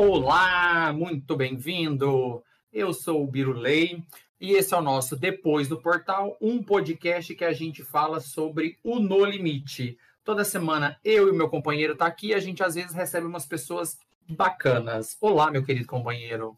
[0.00, 2.40] Olá, muito bem-vindo.
[2.72, 4.00] Eu sou o Birulei
[4.40, 8.78] e esse é o nosso Depois do Portal, um podcast que a gente fala sobre
[8.84, 9.98] o No Limite.
[10.22, 13.44] Toda semana eu e meu companheiro tá aqui e a gente às vezes recebe umas
[13.44, 13.98] pessoas
[14.28, 15.16] bacanas.
[15.20, 16.56] Olá, meu querido companheiro.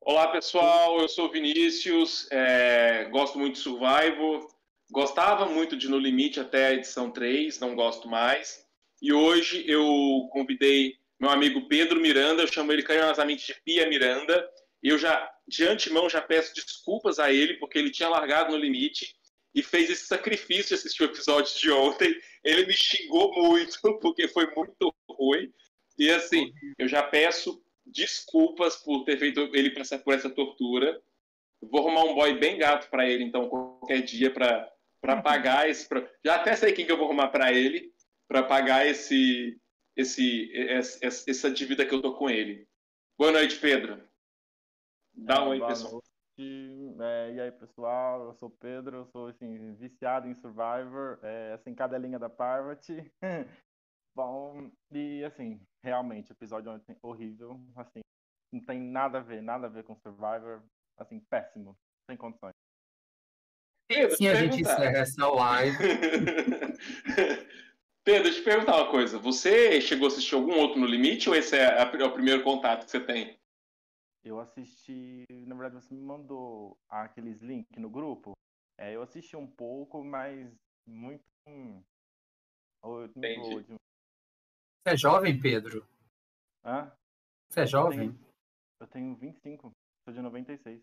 [0.00, 1.00] Olá, pessoal.
[1.00, 3.08] Eu sou Vinícius, é...
[3.10, 4.46] gosto muito de Survival,
[4.88, 8.64] gostava muito de No Limite até a edição 3, não gosto mais.
[9.02, 9.82] E hoje eu
[10.30, 14.44] convidei meu amigo Pedro Miranda, eu chamo ele carinhosamente de Pia Miranda.
[14.82, 19.14] Eu já, de antemão, já peço desculpas a ele, porque ele tinha largado no limite
[19.54, 22.12] e fez esse sacrifício de assistir o episódio de ontem.
[22.42, 25.48] Ele me xingou muito, porque foi muito ruim.
[25.96, 31.00] E assim, eu já peço desculpas por ter feito ele passar por essa tortura.
[31.60, 35.86] Vou arrumar um boy bem gato para ele, então, qualquer dia, para pagar esse.
[36.26, 37.92] Já até sei quem que eu vou arrumar para ele,
[38.26, 39.56] para pagar esse,
[39.96, 42.66] esse, essa, essa dívida que eu tô com ele.
[43.18, 44.02] Boa noite, Pedro.
[45.14, 45.92] Dá um oi, pessoal.
[45.92, 46.12] Noite.
[47.00, 51.52] É, e aí, pessoal, eu sou o Pedro, eu sou assim, viciado em Survivor, é,
[51.52, 53.12] assim, cadelinha da Parvati.
[54.14, 58.00] Bom, e assim, realmente, o episódio ontem horrível, assim,
[58.52, 60.62] não tem nada a ver, nada a ver com Survivor,
[60.98, 61.76] assim, péssimo,
[62.08, 62.52] sem condições.
[63.88, 65.76] Pedro, Sim, a gente encerra essa live.
[68.04, 69.18] Pedro, deixa eu te perguntar uma coisa.
[69.18, 72.84] Você chegou a assistir algum outro no Limite ou esse é, é o primeiro contato
[72.84, 73.38] que você tem?
[74.24, 78.32] Eu assisti, na verdade você me mandou aqueles links no grupo.
[78.78, 80.52] É, eu assisti um pouco, mas
[80.86, 81.22] muito.
[81.48, 81.82] Hum,
[83.16, 83.64] Entendi.
[84.82, 85.86] Você é jovem, Pedro?
[86.64, 86.92] Hã?
[87.48, 88.08] Você é jovem?
[88.08, 88.34] Eu tenho,
[88.80, 89.72] eu tenho 25,
[90.04, 90.82] sou de 96.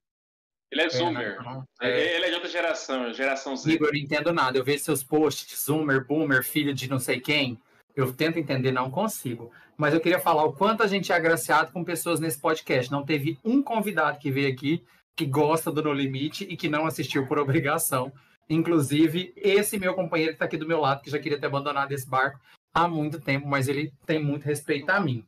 [0.72, 1.44] Ele é, é Zoomer.
[1.44, 2.16] Não, é...
[2.16, 3.72] Ele é de outra geração, geração Z.
[3.72, 4.58] Igor, eu não entendo nada.
[4.58, 7.60] Eu vejo seus posts de Zoomer, Boomer, filho de não sei quem.
[7.96, 9.52] Eu tento entender, não consigo.
[9.76, 12.92] Mas eu queria falar o quanto a gente é agraciado com pessoas nesse podcast.
[12.92, 14.84] Não teve um convidado que veio aqui
[15.16, 18.12] que gosta do No Limite e que não assistiu por obrigação.
[18.50, 21.92] Inclusive, esse meu companheiro que está aqui do meu lado, que já queria ter abandonado
[21.92, 22.40] esse barco
[22.74, 25.26] há muito tempo, mas ele tem muito respeito a mim.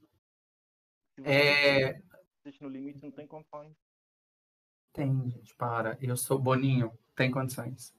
[1.23, 1.99] É...
[2.59, 3.73] No limite não tem condições.
[4.93, 5.97] Tem, gente, para.
[6.01, 7.93] Eu sou Boninho, tem condições.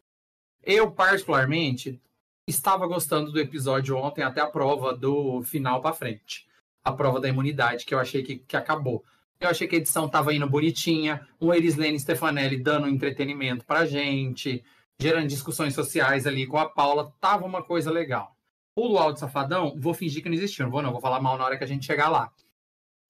[0.63, 2.01] Eu, particularmente,
[2.47, 6.47] estava gostando do episódio ontem, até a prova do final para frente.
[6.85, 9.05] A prova da imunidade, que eu achei que, que acabou.
[9.41, 14.65] Eu achei que a edição estava indo bonitinha, um Erislene Stefanelli dando entretenimento pra gente,
[15.01, 18.37] gerando discussões sociais ali com a Paula, tava uma coisa legal.
[18.77, 21.37] O Luau de Safadão, vou fingir que não existiu, não vou não, vou falar mal
[21.37, 22.33] na hora que a gente chegar lá.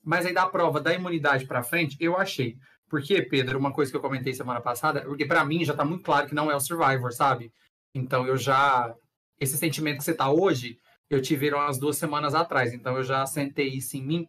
[0.03, 2.59] Mas aí da prova da imunidade para frente, eu achei.
[2.93, 6.05] Porque, Pedro, uma coisa que eu comentei semana passada, porque para mim já tá muito
[6.05, 7.51] claro que não é o Survivor, sabe?
[7.95, 8.95] Então eu já.
[9.41, 10.77] Esse sentimento que você tá hoje,
[11.09, 12.75] eu tive umas duas semanas atrás.
[12.75, 14.29] Então eu já sentei isso em mim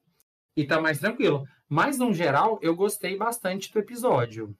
[0.55, 1.43] e tá mais tranquilo.
[1.67, 4.55] Mas, no geral, eu gostei bastante do episódio.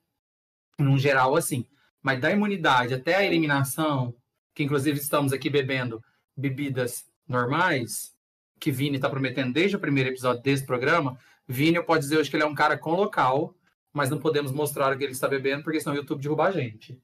[0.77, 1.65] Num geral, assim.
[2.01, 4.13] Mas da imunidade até a eliminação,
[4.53, 6.01] que inclusive estamos aqui bebendo
[6.35, 8.11] bebidas normais,
[8.59, 12.29] que Vini está prometendo desde o primeiro episódio desse programa, Vini, eu posso dizer hoje
[12.29, 13.55] que ele é um cara com local,
[13.93, 16.51] mas não podemos mostrar o que ele está bebendo, porque senão o YouTube derruba a
[16.51, 16.99] gente.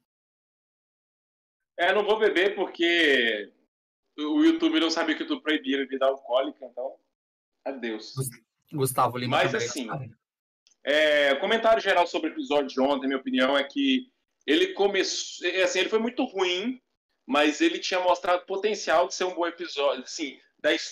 [1.77, 3.53] É, não vou beber porque
[4.17, 6.95] o YouTube não sabia que eu proibia bebida alcoólica, então
[7.63, 8.13] adeus.
[8.73, 9.37] Gustavo Lima.
[9.37, 9.87] Mas assim,
[10.83, 14.11] é, comentário geral sobre o episódio de ontem, minha opinião é que
[14.45, 16.81] ele começou, é, assim, ele foi muito ruim,
[17.25, 20.39] mas ele tinha mostrado potencial de ser um bom episódio, assim,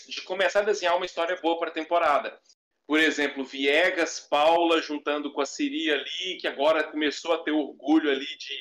[0.08, 2.40] de começar a desenhar uma história boa para a temporada.
[2.88, 8.10] Por exemplo, Viegas, Paula juntando com a Siri ali, que agora começou a ter orgulho
[8.10, 8.56] ali de.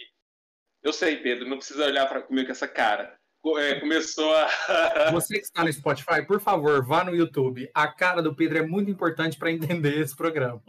[0.82, 3.16] Eu sei, Pedro, não precisa olhar para comigo com essa cara.
[3.59, 5.10] É, começou a.
[5.12, 7.70] Você que está no Spotify, por favor, vá no YouTube.
[7.72, 10.60] A cara do Pedro é muito importante para entender esse programa.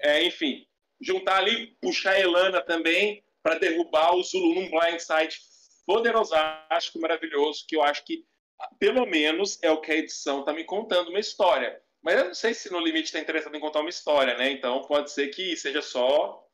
[0.00, 0.64] É, enfim,
[1.00, 5.38] juntar ali, puxar a Elana também para derrubar o Zulu num blindside
[5.86, 8.24] poderosástico, maravilhoso, que eu acho que
[8.78, 11.80] pelo menos é o que a edição está me contando uma história.
[12.02, 14.50] Mas eu não sei se no limite está interessado em contar uma história, né?
[14.50, 16.44] Então pode ser que seja só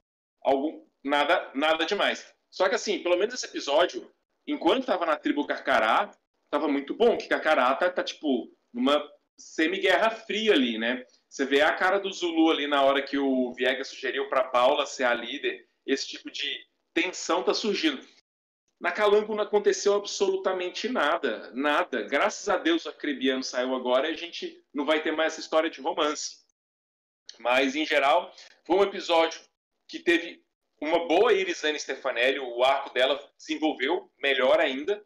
[0.43, 2.27] algum nada nada demais.
[2.51, 4.11] Só que assim, pelo menos esse episódio,
[4.47, 6.11] enquanto estava na tribo Carcará,
[6.45, 9.03] estava muito bom, que Carcará tá, tá tipo numa
[9.39, 11.05] semi-guerra fria ali, né?
[11.29, 14.87] Você vê a cara do Zulu ali na hora que o Viegas sugeriu para Paula
[14.87, 16.57] ser a líder, esse tipo de
[16.95, 18.01] tensão tá surgindo.
[18.85, 22.03] Na Calango não aconteceu absolutamente nada, nada.
[22.03, 25.41] Graças a Deus o Acrebiano saiu agora e a gente não vai ter mais essa
[25.41, 26.45] história de romance.
[27.39, 28.31] Mas, em geral,
[28.67, 29.41] foi um episódio
[29.89, 30.45] que teve
[30.83, 35.03] uma boa Irisane Stefanelli, o arco dela desenvolveu melhor ainda,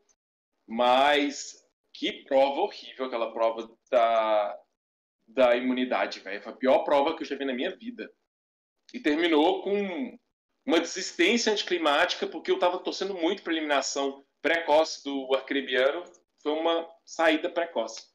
[0.67, 1.65] mas
[1.95, 4.59] que prova horrível aquela prova da,
[5.25, 6.43] da imunidade, velho.
[6.43, 8.13] Foi a pior prova que eu já vi na minha vida.
[8.93, 10.19] E terminou com
[10.69, 16.05] uma desistência anticlimática, porque eu estava torcendo muito para eliminação precoce do arcrebiano.
[16.43, 18.13] Foi uma saída precoce.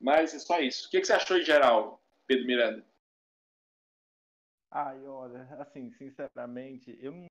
[0.00, 0.88] Mas é só isso.
[0.88, 2.84] O que, que você achou em geral, Pedro Miranda?
[4.72, 7.26] Ai, olha, assim, sinceramente, eu não,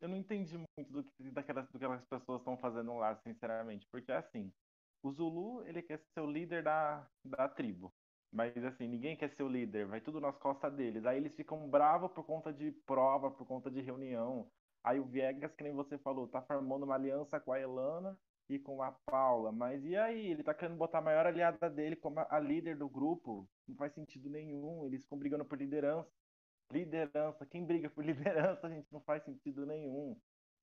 [0.00, 3.86] eu não entendi muito do que, daquelas, do que aquelas pessoas estão fazendo lá, sinceramente.
[3.92, 4.52] Porque, assim,
[5.04, 7.93] o Zulu, ele quer ser o líder da, da tribo.
[8.34, 11.06] Mas, assim, ninguém quer ser o líder, vai tudo nas costas deles.
[11.06, 14.50] Aí eles ficam bravos por conta de prova, por conta de reunião.
[14.82, 18.58] Aí o Viegas, que nem você falou, tá formando uma aliança com a Elana e
[18.58, 19.52] com a Paula.
[19.52, 20.32] Mas e aí?
[20.32, 23.48] Ele tá querendo botar a maior aliada dele como a líder do grupo.
[23.68, 24.84] Não faz sentido nenhum.
[24.86, 26.10] Eles ficam brigando por liderança
[26.70, 30.18] liderança, quem briga por liderança, gente não faz sentido nenhum,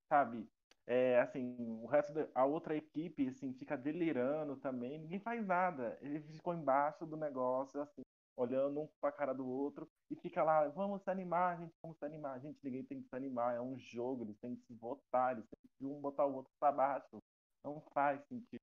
[0.09, 0.47] sabe?
[0.91, 5.97] É, assim, o resto da a outra equipe, assim, fica delirando também, ninguém faz nada.
[6.01, 8.01] Ele ficou embaixo do negócio, assim,
[8.35, 11.97] olhando um para a cara do outro e fica lá, vamos se animar, gente, vamos
[11.97, 12.41] se animar.
[12.41, 15.45] Gente, ninguém tem que se animar, é um jogo, eles têm que se votar, eles
[15.47, 17.19] têm que um botar o outro para baixo.
[17.63, 18.59] Não faz sentido.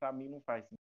[0.00, 0.80] Para mim não faz sentido.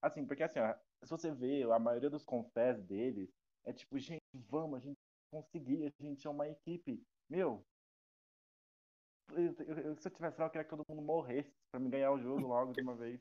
[0.00, 0.74] Assim, porque assim, ó,
[1.04, 3.28] se você vê, a maioria dos confés deles
[3.66, 4.96] é tipo, gente, vamos, a gente
[5.30, 7.02] conseguir, a gente é uma equipe.
[7.28, 7.62] Meu,
[9.38, 12.20] eu, se eu tivesse lá, eu queria que todo mundo morresse para me ganhar o
[12.20, 13.20] jogo logo de uma vez.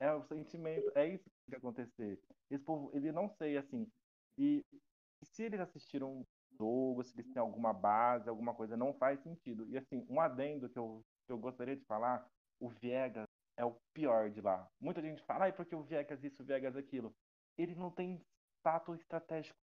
[0.00, 2.20] É o sentimento, é isso que tem que acontecer.
[2.50, 3.86] Esse povo, ele não sei, assim.
[4.38, 4.64] E
[5.24, 6.24] se eles assistiram
[6.58, 9.66] jogo, se eles têm alguma base, alguma coisa, não faz sentido.
[9.68, 12.26] E assim, um adendo que eu, que eu gostaria de falar,
[12.60, 13.26] o Viegas
[13.56, 14.68] é o pior de lá.
[14.80, 17.12] Muita gente fala, ai, porque o Viegas isso, o Viegas aquilo.
[17.56, 18.20] Ele não tem
[18.60, 19.58] status estratégico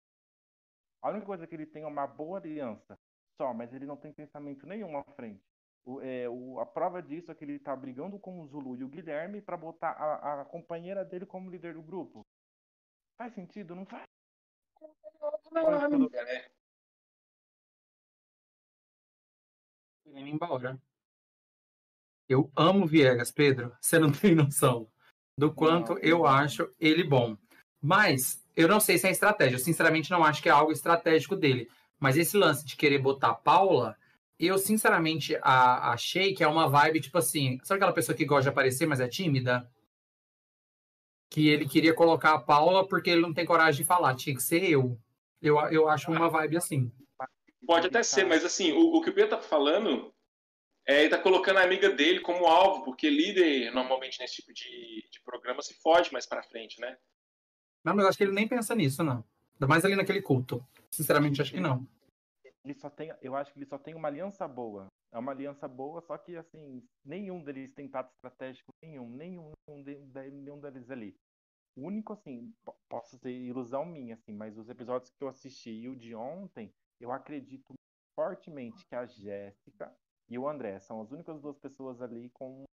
[1.02, 2.98] a única coisa que ele tem é uma boa aliança
[3.36, 5.49] só, mas ele não tem pensamento nenhum à frente.
[5.84, 8.84] O, é, o, a prova disso é que ele está brigando com o Zulu e
[8.84, 12.26] o Guilherme para botar a, a, companheira dele como líder do grupo.
[13.16, 13.74] Faz sentido?
[13.74, 14.04] Não faz?
[20.06, 20.80] Indo embora.
[22.28, 23.76] Eu amo Viegas, Pedro.
[23.80, 24.90] Você não tem noção
[25.36, 26.26] do quanto não, eu não.
[26.26, 27.36] acho ele bom.
[27.80, 29.56] Mas eu não sei se é estratégia.
[29.56, 31.70] Eu sinceramente não acho que é algo estratégico dele.
[31.98, 33.96] Mas esse lance de querer botar Paula,
[34.46, 37.58] eu sinceramente a, achei que é uma vibe tipo assim.
[37.62, 39.70] Sabe aquela pessoa que gosta de aparecer, mas é tímida?
[41.30, 44.14] Que ele queria colocar a Paula porque ele não tem coragem de falar.
[44.16, 44.98] Tinha que ser eu.
[45.40, 46.92] Eu, eu acho uma vibe assim.
[47.66, 50.12] Pode até ser, mas assim, o, o que o Pedro tá falando
[50.86, 55.06] é, ele tá colocando a amiga dele como alvo, porque líder, normalmente, nesse tipo de,
[55.10, 56.96] de programa, se foge mais pra frente, né?
[57.84, 59.24] Não, mas acho que ele nem pensa nisso, não.
[59.54, 60.66] Ainda mais ali naquele culto.
[60.90, 61.86] Sinceramente, acho que não.
[62.64, 64.86] Ele só tem, eu acho que ele só tem uma aliança boa.
[65.12, 70.06] É uma aliança boa, só que assim, nenhum deles tem tato estratégico nenhum, nenhum, nenhum,
[70.12, 71.16] nenhum deles ali.
[71.76, 72.52] O único, assim,
[72.88, 76.70] posso ser ilusão minha, assim, mas os episódios que eu assisti e o de ontem,
[77.00, 77.74] eu acredito
[78.14, 79.96] fortemente que a Jéssica
[80.28, 82.64] e o André são as únicas duas pessoas ali com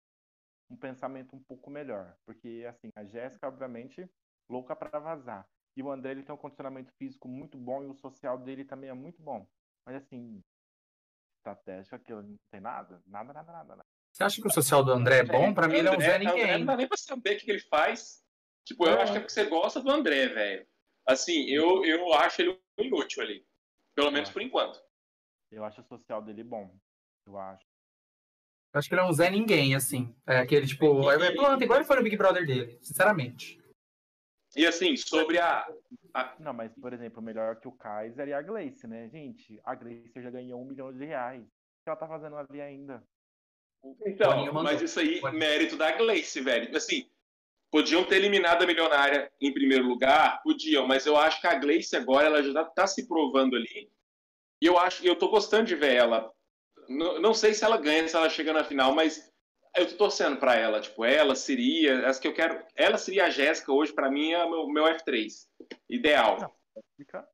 [0.69, 2.18] um pensamento um pouco melhor.
[2.25, 4.06] Porque, assim, a Jéssica, obviamente,
[4.50, 5.48] louca para vazar.
[5.75, 8.90] E o André ele tem um condicionamento físico muito bom e o social dele também
[8.90, 9.48] é muito bom.
[9.88, 10.44] Mas assim,
[11.38, 13.75] estratégia que não tem nada, nada, nada, nada.
[13.78, 13.86] nada.
[14.12, 15.54] Você acha que o social do André é bom?
[15.54, 16.57] Para mim ele é um Zé Ninguém.
[16.60, 18.22] Não dá nem pra saber o que ele faz.
[18.66, 19.01] Tipo, eu é.
[19.01, 20.68] acho que é porque você gosta do André, velho.
[21.06, 23.47] Assim, eu, eu acho ele inútil ali.
[23.95, 24.78] Pelo menos por enquanto.
[25.50, 26.78] Eu acho o social dele bom.
[27.26, 27.66] Eu acho.
[28.73, 30.14] acho que ele é um Zé Ninguém, assim.
[30.28, 33.57] É aquele, tipo, é, pronto, igual ele foi no Big Brother dele, sinceramente.
[34.57, 35.68] E assim, sobre a,
[36.14, 39.61] a, Não, mas, por exemplo, melhor que o Kaiser e a Gleice, né, gente?
[39.64, 41.44] A Gleice já ganhou um milhão de reais.
[41.44, 43.04] O que ela tá fazendo ali ainda?
[44.04, 46.76] Então, mas isso aí, mérito da Gleice, velho.
[46.76, 47.07] Assim,
[47.71, 50.42] podiam ter eliminado a milionária em primeiro lugar?
[50.42, 53.92] Podiam, mas eu acho que a Gleice agora, ela já tá se provando ali.
[54.59, 56.31] E eu acho, eu tô gostando de ver ela.
[56.90, 59.31] Não, não sei se ela ganha, se ela chega na final, mas
[59.78, 63.30] eu tô torcendo para ela, tipo, ela seria, as que eu quero, ela seria a
[63.30, 65.48] Jéssica hoje para mim é meu, meu F3
[65.90, 66.38] ideal.
[66.98, 67.28] Jéssica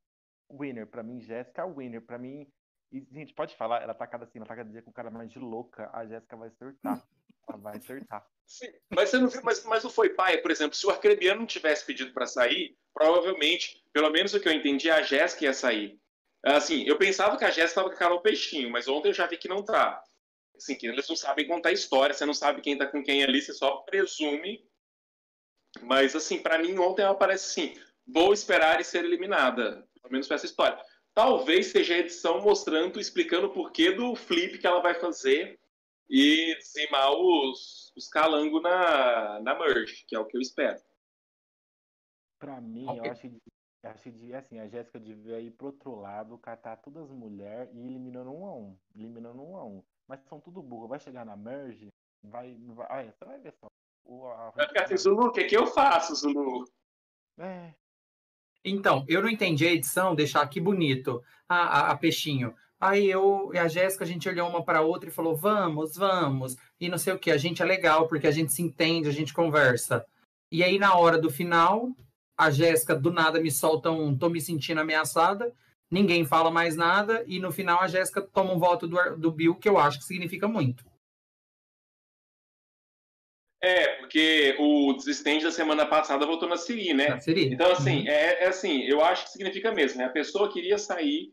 [0.50, 2.46] winner, para mim Jéssica é winner, para mim
[2.92, 5.30] e, gente, pode falar, ela tá cada assim, ela tá cada dia com cara mais
[5.30, 7.04] de louca, a Jéssica vai acertar.
[7.48, 8.26] ela vai acertar.
[8.46, 11.40] Sim, mas você não viu, mas, mas não foi pai, por exemplo, se o Arcrebiano
[11.40, 15.54] não tivesse pedido para sair, provavelmente, pelo menos o que eu entendi, a Jéssica ia
[15.54, 15.98] sair.
[16.44, 19.26] Assim, eu pensava que a Jéssica tava com a Carol Peixinho, mas ontem eu já
[19.26, 20.02] vi que não tá
[20.56, 23.40] assim, que eles não sabem contar história, você não sabe quem tá com quem ali,
[23.40, 24.64] você só presume.
[25.82, 29.86] Mas, assim, para mim, ontem ela parece assim: vou esperar e ser eliminada.
[30.00, 30.78] Pelo menos para essa história.
[31.12, 35.60] Talvez seja a edição mostrando, explicando o porquê do flip que ela vai fazer
[36.08, 40.80] e dizimar os, os calangos na, na merge, que é o que eu espero.
[42.38, 43.08] Para mim, okay.
[43.08, 43.38] eu acho que
[43.84, 47.80] Acho que assim, a Jéssica devia ir pro outro lado, catar todas as mulheres e
[47.80, 48.78] eliminando um a um.
[48.96, 49.84] Eliminando um a um.
[50.08, 50.88] Mas são tudo burro.
[50.88, 51.88] Vai chegar na merge,
[52.22, 52.56] vai.
[52.74, 53.66] vai ah, você vai ver só.
[54.04, 54.50] O, a...
[54.50, 56.64] Vai ficar assim, Zulu, o que, que eu faço, Zulu?
[57.38, 57.72] É.
[58.64, 61.22] Então, eu não entendi a edição, deixar aqui bonito.
[61.48, 62.54] A, a, a Peixinho.
[62.80, 66.56] Aí eu e a Jéssica, a gente olhou uma para outra e falou: vamos, vamos.
[66.78, 67.30] E não sei o que.
[67.30, 70.04] A gente é legal, porque a gente se entende, a gente conversa.
[70.50, 71.88] E aí, na hora do final,
[72.36, 75.52] a Jéssica do nada me solta um tô me sentindo ameaçada,
[75.94, 79.54] ninguém fala mais nada, e no final a Jéssica toma um voto do, do Bill,
[79.54, 80.84] que eu acho que significa muito.
[83.62, 87.08] É, porque o desistente da semana passada voltou na Siri, né?
[87.08, 87.46] Na Siri.
[87.46, 88.08] Então, assim, uhum.
[88.08, 90.04] é, é, assim, eu acho que significa mesmo, né?
[90.04, 91.32] A pessoa queria sair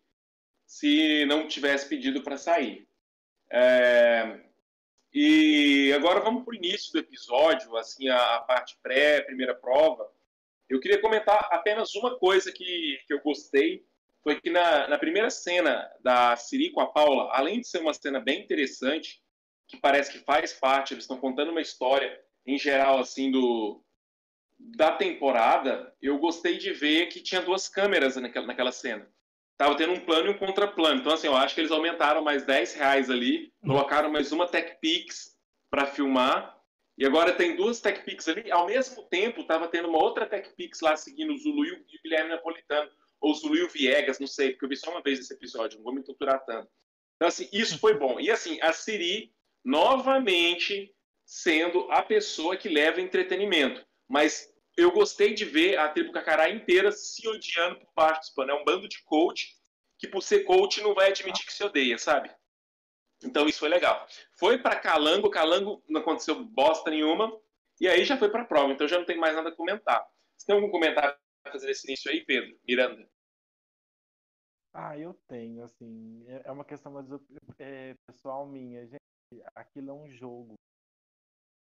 [0.66, 2.88] se não tivesse pedido para sair.
[3.52, 4.40] É...
[5.14, 10.08] E agora vamos para o início do episódio, assim, a, a parte pré, primeira prova.
[10.70, 13.84] Eu queria comentar apenas uma coisa que, que eu gostei,
[14.24, 17.94] foi que na, na primeira cena da Siri com a Paula, além de ser uma
[17.94, 19.22] cena bem interessante,
[19.68, 23.84] que parece que faz parte, eles estão contando uma história em geral assim do
[24.60, 29.08] da temporada, eu gostei de ver que tinha duas câmeras naquela, naquela cena.
[29.58, 31.00] Tava tendo um plano e um contraplano.
[31.00, 35.36] Então, assim, eu acho que eles aumentaram mais 10 reais ali, colocaram mais uma TechPix
[35.70, 36.62] para filmar
[36.98, 38.52] e agora tem duas TechPix ali.
[38.52, 42.30] Ao mesmo tempo, estava tendo uma outra TechPix lá seguindo o Zulu e o Guilherme
[42.30, 42.90] Napolitano.
[43.22, 45.34] Ou o Zulu e o Viegas, não sei, porque eu vi só uma vez esse
[45.34, 46.70] episódio, não vou me torturar tanto.
[47.16, 48.20] Então, assim, isso foi bom.
[48.20, 49.32] E, assim, a Siri,
[49.64, 53.86] novamente, sendo a pessoa que leva entretenimento.
[54.10, 58.56] Mas eu gostei de ver a tribo Cacará inteira se odiando por parte dos panos.
[58.56, 59.56] É um bando de coach
[60.00, 62.32] que, por ser coach, não vai admitir que se odeia, sabe?
[63.24, 64.08] Então isso foi legal.
[64.40, 67.32] Foi para Calango, Calango não aconteceu bosta nenhuma,
[67.80, 70.04] e aí já foi para a prova, então já não tem mais nada a comentar.
[70.36, 72.60] Você tem algum comentário fazer esse início aí, Pedro?
[72.68, 73.10] Miranda?
[74.74, 77.08] Ah, eu tenho, assim, é, é uma questão mais
[77.60, 79.02] é, pessoal minha, gente,
[79.54, 80.56] aquilo é um jogo.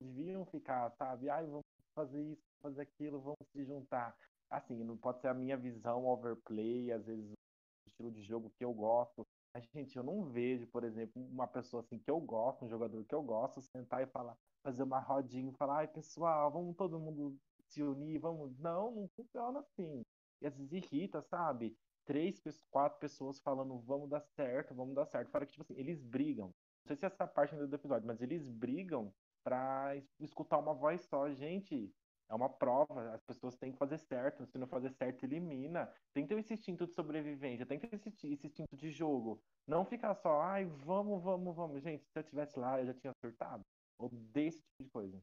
[0.03, 4.15] Deviam ficar, sabe, ai, vamos fazer isso, fazer aquilo, vamos se juntar.
[4.51, 8.65] Assim, não pode ser a minha visão overplay, às vezes o estilo de jogo que
[8.65, 12.65] eu gosto, mas, gente, eu não vejo, por exemplo, uma pessoa assim que eu gosto,
[12.65, 16.51] um jogador que eu gosto, sentar e falar, fazer uma rodinha e falar, ai, pessoal,
[16.51, 17.37] vamos todo mundo
[17.71, 18.57] se unir, vamos.
[18.59, 20.03] Não, não funciona assim.
[20.41, 21.77] E às vezes irrita, sabe?
[22.05, 25.31] Três, quatro pessoas falando, vamos dar certo, vamos dar certo.
[25.31, 26.47] Fora que, tipo assim, eles brigam.
[26.47, 29.13] Não sei se é essa parte do episódio, mas eles brigam
[29.45, 31.31] pra escutar uma voz só.
[31.31, 31.93] Gente,
[32.29, 34.47] é uma prova, as pessoas têm que fazer certo.
[34.47, 35.93] Se não fazer certo, elimina.
[36.13, 39.43] Tem que ter esse instinto de sobrevivência, tem que ter esse, esse instinto de jogo.
[39.67, 41.83] Não ficar só, ai, vamos, vamos, vamos.
[41.83, 43.63] Gente, se eu tivesse lá, eu já tinha surtado.
[43.99, 45.23] Odeio esse tipo de coisa.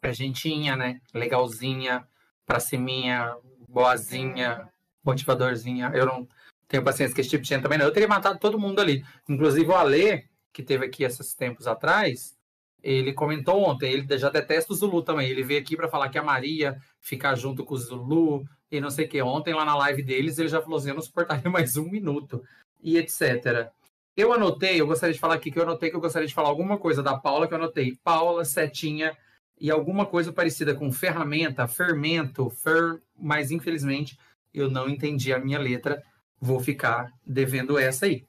[0.00, 1.00] Presentinha, né?
[1.12, 2.06] Legalzinha,
[2.46, 3.36] pra ciminha,
[3.68, 4.68] boazinha,
[5.04, 5.90] motivadorzinha.
[5.94, 6.28] Eu não
[6.66, 7.86] tenho paciência com esse tipo de gente também, não.
[7.86, 9.04] Eu teria matado todo mundo ali.
[9.28, 12.38] Inclusive o Alê, que teve aqui esses tempos atrás,
[12.82, 15.28] ele comentou ontem, ele já detesta o Zulu também.
[15.28, 18.90] Ele veio aqui para falar que a Maria ficar junto com o Zulu e não
[18.90, 19.20] sei o que.
[19.22, 22.42] Ontem, lá na live deles, ele já falou assim: eu não suportaria mais um minuto
[22.82, 23.70] e etc.
[24.16, 26.48] Eu anotei, eu gostaria de falar aqui que eu anotei que eu gostaria de falar
[26.48, 27.96] alguma coisa da Paula que eu anotei.
[28.02, 29.16] Paula, setinha
[29.60, 34.18] e alguma coisa parecida com ferramenta, fermento, fer, mas infelizmente
[34.52, 36.02] eu não entendi a minha letra.
[36.40, 38.26] Vou ficar devendo essa aí.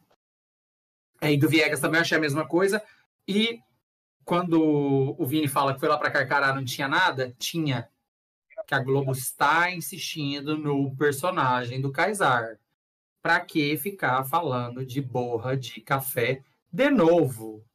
[1.22, 2.82] Aí do Viegas também achei a mesma coisa.
[3.28, 3.60] E
[4.26, 7.90] quando o Vini fala que foi lá para Carcará não tinha nada, tinha.
[8.68, 12.60] Que a Globo está insistindo no personagem do Kaysar.
[13.22, 17.66] Para que ficar falando de borra de café de novo?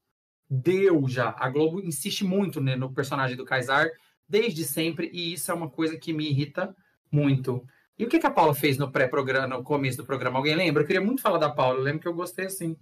[0.54, 1.34] Deu já.
[1.38, 3.90] A Globo insiste muito né, no personagem do Kaysar
[4.28, 6.74] desde sempre e isso é uma coisa que me irrita
[7.10, 7.66] muito.
[7.98, 10.38] E o que, que a Paula fez no pré-programa, no começo do programa?
[10.38, 10.82] Alguém lembra?
[10.82, 11.78] Eu queria muito falar da Paula.
[11.78, 12.76] Eu lembro que eu gostei assim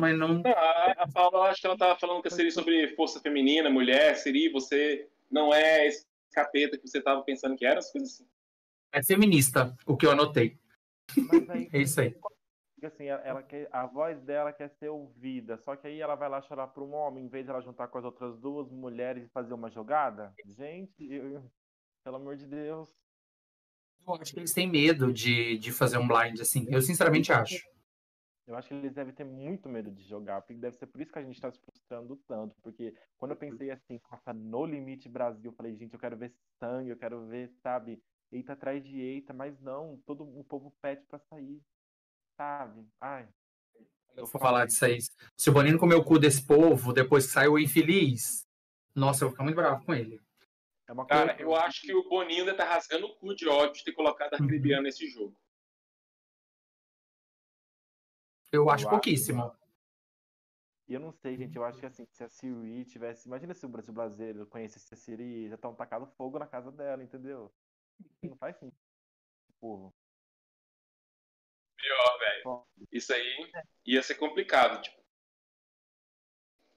[0.00, 0.42] mas não.
[0.44, 5.08] a Paula, acho que ela estava falando que seria sobre força feminina, mulher, seria você
[5.30, 8.26] não é esse capeta que você estava pensando que era, as coisas assim.
[8.92, 10.58] É feminista, o que eu anotei.
[11.48, 12.14] Aí, é isso aí.
[12.82, 16.42] Assim, ela quer, a voz dela quer ser ouvida, só que aí ela vai lá
[16.42, 19.28] chorar para um homem, em vez de ela juntar com as outras duas mulheres e
[19.28, 20.34] fazer uma jogada.
[20.44, 21.42] Gente, eu,
[22.02, 22.92] pelo amor de Deus.
[24.06, 26.66] Eu acho que eles têm medo de, de fazer um blind assim.
[26.68, 27.56] Eu sinceramente acho.
[28.46, 31.10] Eu acho que eles devem ter muito medo de jogar, porque deve ser por isso
[31.10, 32.54] que a gente está se frustrando tanto.
[32.62, 36.34] Porque quando eu pensei assim, nossa, no limite Brasil, eu falei, gente, eu quero ver
[36.60, 41.02] sangue, eu quero ver, sabe, eita atrás de eita, mas não, todo o povo pede
[41.06, 41.58] para sair,
[42.36, 42.86] sabe?
[43.00, 43.28] Ai.
[44.16, 44.98] Eu vou falar disso aí.
[45.36, 48.46] Se o Bonino comeu o cu desse povo depois que saiu infeliz,
[48.94, 50.20] nossa, eu vou ficar muito bravo com ele.
[50.86, 53.84] É Cara, eu acho que o Boninho ainda tá rasgando o cu de ódio de
[53.84, 54.36] ter colocado a.
[54.36, 54.84] Arcrebiano uhum.
[54.84, 55.34] nesse jogo.
[58.52, 59.44] Eu acho eu pouquíssimo.
[59.44, 59.58] Acho...
[60.86, 63.26] E eu não sei, gente, eu acho que assim, se a Siri tivesse.
[63.26, 67.02] Imagina se o Brasil brasileiro conhecesse a Siri, já estão tacando fogo na casa dela,
[67.02, 67.52] entendeu?
[68.22, 68.78] Não faz sentido.
[69.58, 69.92] Porra.
[71.84, 72.62] Pior, velho.
[72.90, 73.50] Isso aí
[73.84, 74.98] ia ser complicado, tipo.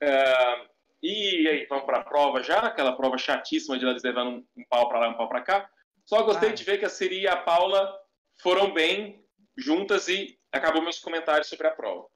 [0.04, 0.70] Uh,
[1.02, 2.60] e aí, vamos para a prova já?
[2.60, 5.70] Aquela prova chatíssima de elas levando um, pau para lá, um pau para cá.
[6.04, 6.54] Só gostei ah.
[6.54, 7.98] de ver que a Siri e a Paula
[8.42, 12.10] foram bem juntas e acabou meus comentários sobre a prova.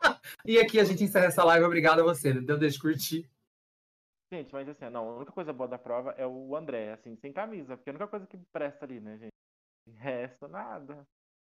[0.44, 1.64] e aqui a gente encerra essa live.
[1.64, 2.32] Obrigado a você.
[2.32, 3.30] Deu deixa curtir.
[4.32, 7.32] Gente, mas assim, não, a única coisa boa da prova é o André, assim, sem
[7.32, 9.32] camisa, porque é a única coisa que presta ali, né, gente?
[9.96, 11.06] Resta nada,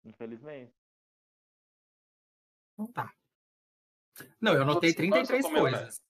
[0.04, 0.72] infelizmente.
[2.76, 3.12] Não tá.
[4.40, 6.02] Não, eu anotei 33 coisas.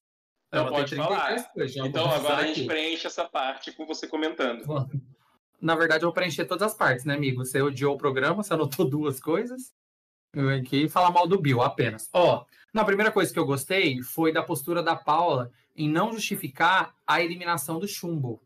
[0.52, 1.52] Eu não pode falar.
[1.52, 2.68] Coisas, então agora a gente aqui.
[2.68, 4.64] preenche essa parte com você comentando.
[5.60, 7.44] Na verdade, eu vou preencher todas as partes, né, amigo?
[7.44, 9.72] Você odiou o programa, você anotou duas coisas.
[10.32, 12.08] Eu aqui falar mal do Bill apenas.
[12.12, 16.94] Ó, na primeira coisa que eu gostei foi da postura da Paula em não justificar
[17.06, 18.43] a eliminação do chumbo.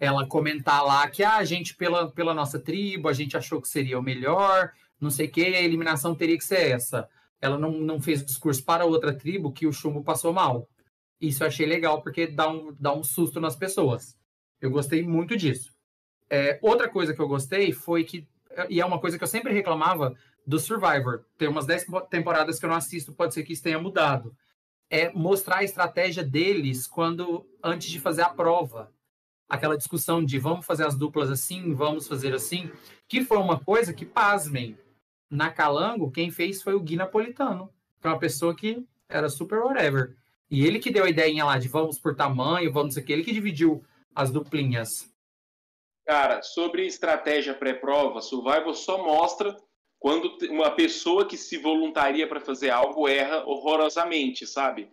[0.00, 3.68] Ela comentar lá que ah, a gente, pela, pela nossa tribo, a gente achou que
[3.68, 7.08] seria o melhor, não sei o que, a eliminação teria que ser essa
[7.40, 10.68] ela não, não fez discurso para outra tribo que o chumbo passou mal.
[11.20, 14.16] Isso eu achei legal, porque dá um, dá um susto nas pessoas.
[14.60, 15.72] Eu gostei muito disso.
[16.30, 18.26] É, outra coisa que eu gostei foi que,
[18.68, 20.14] e é uma coisa que eu sempre reclamava
[20.46, 23.78] do Survivor, tem umas 10 temporadas que eu não assisto, pode ser que isso tenha
[23.78, 24.34] mudado.
[24.90, 28.90] É mostrar a estratégia deles quando antes de fazer a prova.
[29.48, 32.70] Aquela discussão de vamos fazer as duplas assim, vamos fazer assim,
[33.08, 34.76] que foi uma coisa que, pasmem,
[35.30, 39.60] na Calango, quem fez foi o Gui Napolitano, que é uma pessoa que era super
[39.60, 40.16] whatever.
[40.50, 43.32] E ele que deu a ideia lá de vamos por tamanho, vamos aqui, ele que
[43.32, 45.10] dividiu as duplinhas.
[46.06, 49.56] Cara, sobre estratégia pré-prova, Survival só mostra
[49.98, 54.90] quando uma pessoa que se voluntaria para fazer algo erra horrorosamente, sabe?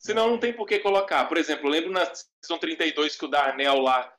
[0.00, 1.26] Senão não tem por que colocar.
[1.26, 2.04] Por exemplo, eu lembro na
[2.42, 4.12] sessão 32 que o Darnell lá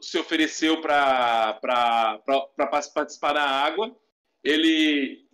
[0.00, 1.58] se ofereceu para
[2.92, 3.96] participar da água
[4.44, 5.28] ele,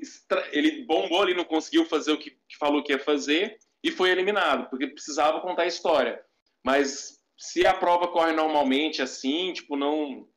[0.53, 4.11] ele bombou ali, não conseguiu fazer o que, que falou que ia fazer e foi
[4.11, 6.23] eliminado, porque precisava contar a história.
[6.65, 10.29] Mas se a prova corre normalmente assim, tipo, não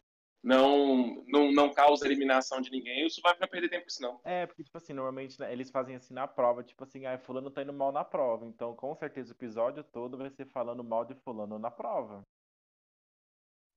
[0.43, 4.19] não, não, não causa eliminação de ninguém, o Survivor vai perder tempo com isso, não.
[4.23, 7.51] É, porque, tipo assim, normalmente né, eles fazem assim na prova, tipo assim, ah, fulano
[7.51, 8.45] tá indo mal na prova.
[8.45, 12.23] Então, com certeza, o episódio todo vai ser falando mal de fulano na prova.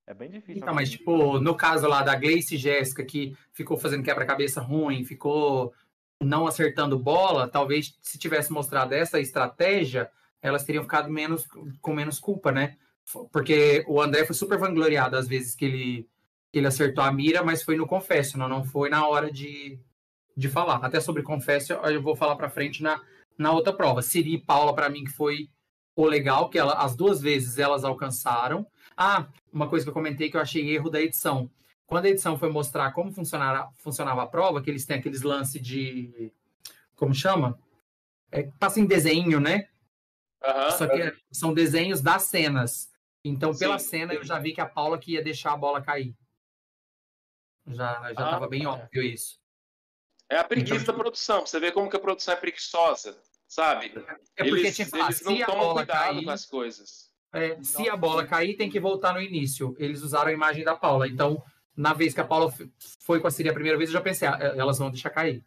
[0.07, 0.63] É bem difícil.
[0.63, 5.05] Então, mas, tipo, no caso lá da Gleice e Jéssica, que ficou fazendo quebra-cabeça ruim,
[5.05, 5.73] ficou
[6.23, 11.47] não acertando bola, talvez se tivesse mostrado essa estratégia, elas teriam ficado menos
[11.81, 12.77] com menos culpa, né?
[13.33, 16.09] Porque o André foi super vangloriado às vezes que ele,
[16.55, 19.77] que ele acertou a mira, mas foi no confesso, não, não foi na hora de,
[20.37, 20.77] de falar.
[20.77, 23.03] Até sobre confesso, eu vou falar para frente na,
[23.37, 24.03] na outra prova.
[24.03, 25.49] Siri e Paula, para mim, que foi
[25.97, 28.65] o legal, que ela, as duas vezes elas alcançaram.
[28.97, 31.51] Ah, uma coisa que eu comentei que eu achei erro da edição.
[31.89, 35.61] Quando a edição foi mostrar como funcionava, funcionava a prova, que eles têm aqueles lances
[35.61, 36.31] de.
[36.95, 37.59] Como chama?
[38.31, 39.67] É, passa em desenho, né?
[40.41, 42.93] Uhum, Só que é, são desenhos das cenas.
[43.25, 44.19] Então, sim, pela cena, sim.
[44.19, 46.15] eu já vi que a Paula que ia deixar a bola cair.
[47.67, 48.69] Já estava ah, bem é.
[48.69, 49.41] óbvio isso.
[50.29, 51.47] É a preguiça então, da produção.
[51.47, 53.87] Você vê como que a produção é preguiçosa, sabe?
[54.37, 57.13] É porque eles, tinha que falar, eles não tomam cuidado cair, com as coisas.
[57.33, 59.75] É, se a bola cair, tem que voltar no início.
[59.79, 61.09] Eles usaram a imagem da Paula.
[61.09, 61.43] Então,
[61.77, 62.53] na vez que a Paula
[63.01, 65.45] foi com a Siri a primeira vez, eu já pensei, ah, elas vão deixar cair.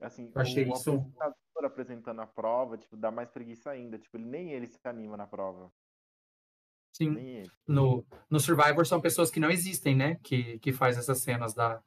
[0.00, 1.12] Assim, eu achei o isso.
[1.62, 3.98] apresentando a prova, tipo, dá mais preguiça ainda.
[3.98, 5.72] Tipo, ele, nem ele se anima na prova.
[6.92, 7.44] Sim.
[7.66, 10.18] No, no Survivor são pessoas que não existem, né?
[10.22, 11.80] Que, que faz essas cenas da,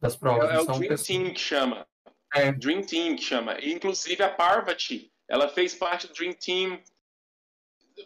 [0.00, 0.50] das provas.
[0.50, 1.06] É, é o Dream pessoas...
[1.06, 1.86] Team que chama.
[2.34, 2.52] É.
[2.52, 3.56] Dream Team que chama.
[3.62, 6.82] inclusive a Parvati, ela fez parte do Dream Team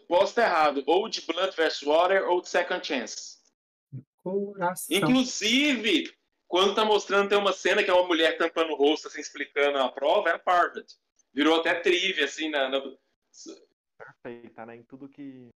[0.07, 1.81] posso estar errado, ou de Blood vs.
[1.83, 3.37] Water ou de Second Chance.
[4.23, 4.97] Coração.
[4.97, 6.11] Inclusive,
[6.47, 9.77] quando tá mostrando, tem uma cena que é uma mulher tampando o rosto, assim, explicando
[9.77, 10.95] a prova, é a Parvati.
[11.33, 12.69] Virou até trivia, assim, na...
[12.69, 12.81] na...
[13.97, 14.77] Perfeita, né?
[14.77, 15.49] Em tudo que...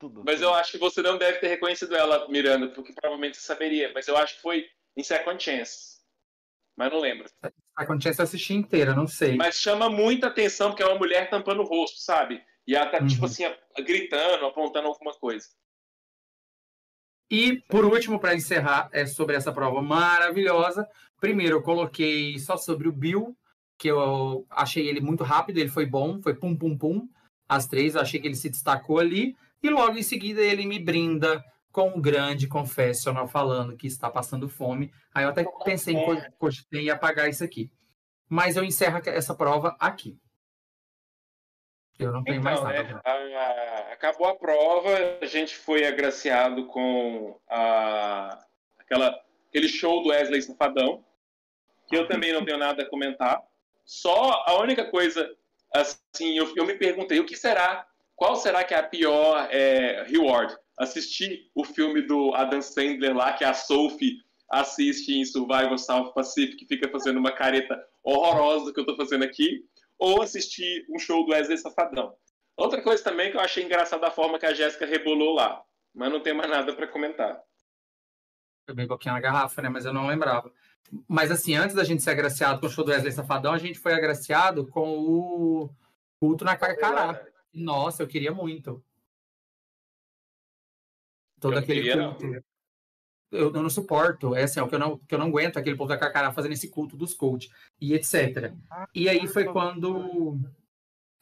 [0.00, 0.24] Tudo.
[0.24, 3.92] Mas eu acho que você não deve ter reconhecido ela, Miranda, porque provavelmente você saberia.
[3.94, 6.00] Mas eu acho que foi em Second Chance.
[6.74, 7.28] Mas não lembro.
[7.78, 9.36] Second Chance eu assisti inteira, não sei.
[9.36, 12.42] Mas chama muita atenção porque é uma mulher tampando o rosto, sabe?
[12.66, 13.08] E ela tá, tipo uhum.
[13.08, 13.44] tipo assim,
[13.84, 15.46] gritando, apontando alguma coisa.
[17.30, 20.88] E, por último, para encerrar, é sobre essa prova maravilhosa.
[21.20, 23.36] Primeiro, eu coloquei só sobre o Bill,
[23.78, 27.08] que eu achei ele muito rápido, ele foi bom, foi pum, pum, pum.
[27.48, 30.78] as três, eu achei que ele se destacou ali, e logo em seguida ele me
[30.78, 31.42] brinda
[31.72, 34.92] com um grande confessional falando que está passando fome.
[35.14, 37.70] Aí eu até pensei em cogitei e apagar isso aqui.
[38.28, 40.18] Mas eu encerro essa prova aqui.
[41.98, 43.02] Eu não tenho então, mais nada.
[43.04, 44.88] É, a, acabou a prova,
[45.20, 48.42] a gente foi agraciado com a,
[48.78, 51.04] aquela, aquele show do Wesley Safadão,
[51.88, 53.42] que eu também não tenho nada a comentar.
[53.84, 55.28] Só a única coisa,
[55.74, 57.86] assim, eu, eu me perguntei, o que será,
[58.20, 60.54] qual será que é a pior é, reward?
[60.76, 64.18] Assistir o filme do Adam Sandler lá, que a Sophie
[64.50, 69.64] assiste em Survival South Pacific, fica fazendo uma careta horrorosa que eu tô fazendo aqui,
[69.98, 72.14] ou assistir um show do Wesley Safadão.
[72.58, 75.62] Outra coisa também que eu achei engraçada a forma que a Jéssica rebolou lá,
[75.94, 77.40] mas não tem mais nada para comentar.
[78.66, 79.70] Foi bem pouquinho na garrafa, né?
[79.70, 80.52] Mas eu não lembrava.
[81.08, 83.78] Mas assim, antes da gente ser agraciado com o show do Wesley Safadão, a gente
[83.78, 85.70] foi agraciado com o
[86.18, 87.29] culto na Carcará.
[87.52, 88.82] Nossa, eu queria muito.
[91.40, 92.26] Todo eu aquele culto.
[92.26, 92.42] Não.
[93.32, 95.56] Eu, eu, não suporto, é assim, é o que eu não, que eu não aguento
[95.56, 97.48] aquele povo da Carcará fazendo esse culto dos coach
[97.80, 98.52] e etc.
[98.92, 100.36] E aí foi quando.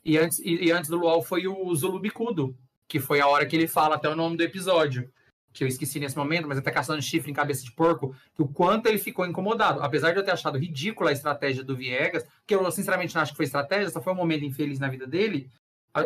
[0.02, 3.44] E antes, e, e antes do Luau foi o Zulu Bicudo, que foi a hora
[3.44, 5.12] que ele fala até o nome do episódio
[5.58, 8.42] que eu esqueci nesse momento, mas ele tá caçando chifre em cabeça de porco, que
[8.42, 9.82] o quanto ele ficou incomodado.
[9.82, 13.32] Apesar de eu ter achado ridícula a estratégia do Viegas, que eu sinceramente não acho
[13.32, 15.50] que foi estratégia, só foi um momento infeliz na vida dele,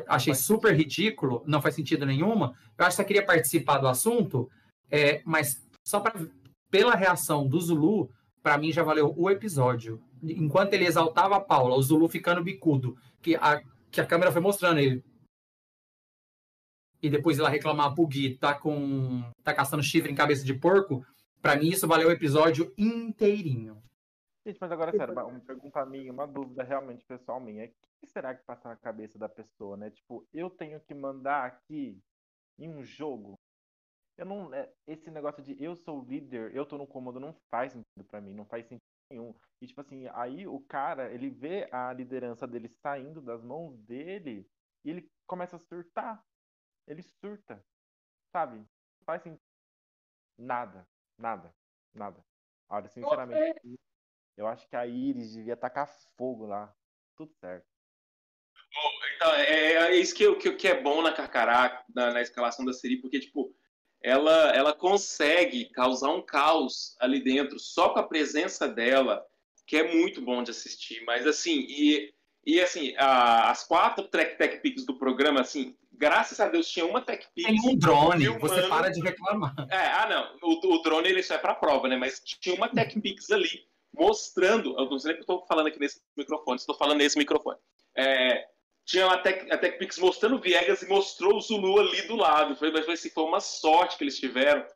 [0.06, 2.54] achei super ridículo, não faz sentido nenhuma.
[2.78, 4.50] Eu acho que só queria participar do assunto,
[4.90, 6.14] é, mas só pra,
[6.70, 8.10] pela reação do Zulu,
[8.42, 10.02] para mim já valeu o episódio.
[10.22, 14.40] Enquanto ele exaltava a Paula, o Zulu ficando bicudo, que a, que a câmera foi
[14.40, 15.04] mostrando ele
[17.02, 19.22] e depois ela reclamar pro Gui tá com.
[19.42, 21.04] tá caçando chifre em cabeça de porco,
[21.40, 23.82] pra mim isso valeu o episódio inteirinho.
[24.46, 27.68] Gente, mas agora, sério, uma pergunta minha, uma dúvida realmente pessoal minha.
[28.02, 29.90] O que será que passa na cabeça da pessoa, né?
[29.90, 32.02] Tipo, eu tenho que mandar aqui
[32.58, 33.38] em um jogo.
[34.16, 34.52] Eu não.
[34.52, 38.20] É, esse negócio de eu sou líder, eu tô no comando, não faz sentido pra
[38.20, 39.34] mim, não faz sentido nenhum.
[39.60, 44.46] E, tipo assim, aí o cara, ele vê a liderança dele saindo das mãos dele
[44.84, 46.22] e ele começa a surtar
[46.86, 47.64] ele surta,
[48.32, 48.58] sabe?
[48.58, 49.40] Não faz sentido.
[50.38, 50.86] Nada,
[51.18, 51.54] nada,
[51.94, 52.24] nada.
[52.68, 53.60] Olha, sinceramente,
[54.36, 55.86] eu acho que a Iris devia tacar
[56.16, 56.74] fogo lá.
[57.16, 57.71] Tudo certo.
[59.16, 62.64] Então, é, é, é isso que, que, que, é bom na Carcará, na, na, escalação
[62.64, 63.54] da série, porque, tipo,
[64.02, 69.24] ela, ela consegue causar um caos ali dentro, só com a presença dela,
[69.66, 71.02] que é muito bom de assistir.
[71.04, 72.12] Mas, assim, e,
[72.44, 76.86] e assim, a, as quatro Track Tech Picks do programa, assim, graças a Deus tinha
[76.86, 77.48] uma Tech Pix.
[77.48, 79.54] Tem um drone, você para de reclamar.
[79.70, 81.96] É, ah, não, o, o drone ele só é para prova, né?
[81.96, 85.66] Mas tinha uma Tech Pix ali mostrando, eu não sei nem que eu estou falando
[85.66, 87.58] aqui nesse microfone, estou falando nesse microfone.
[87.96, 88.46] É,
[88.84, 92.56] tinha a Tech, a Tech Pix mostrando Viegas e mostrou o Zulu ali do lado.
[92.56, 94.66] Foi, mas assim, foi uma sorte que eles tiveram,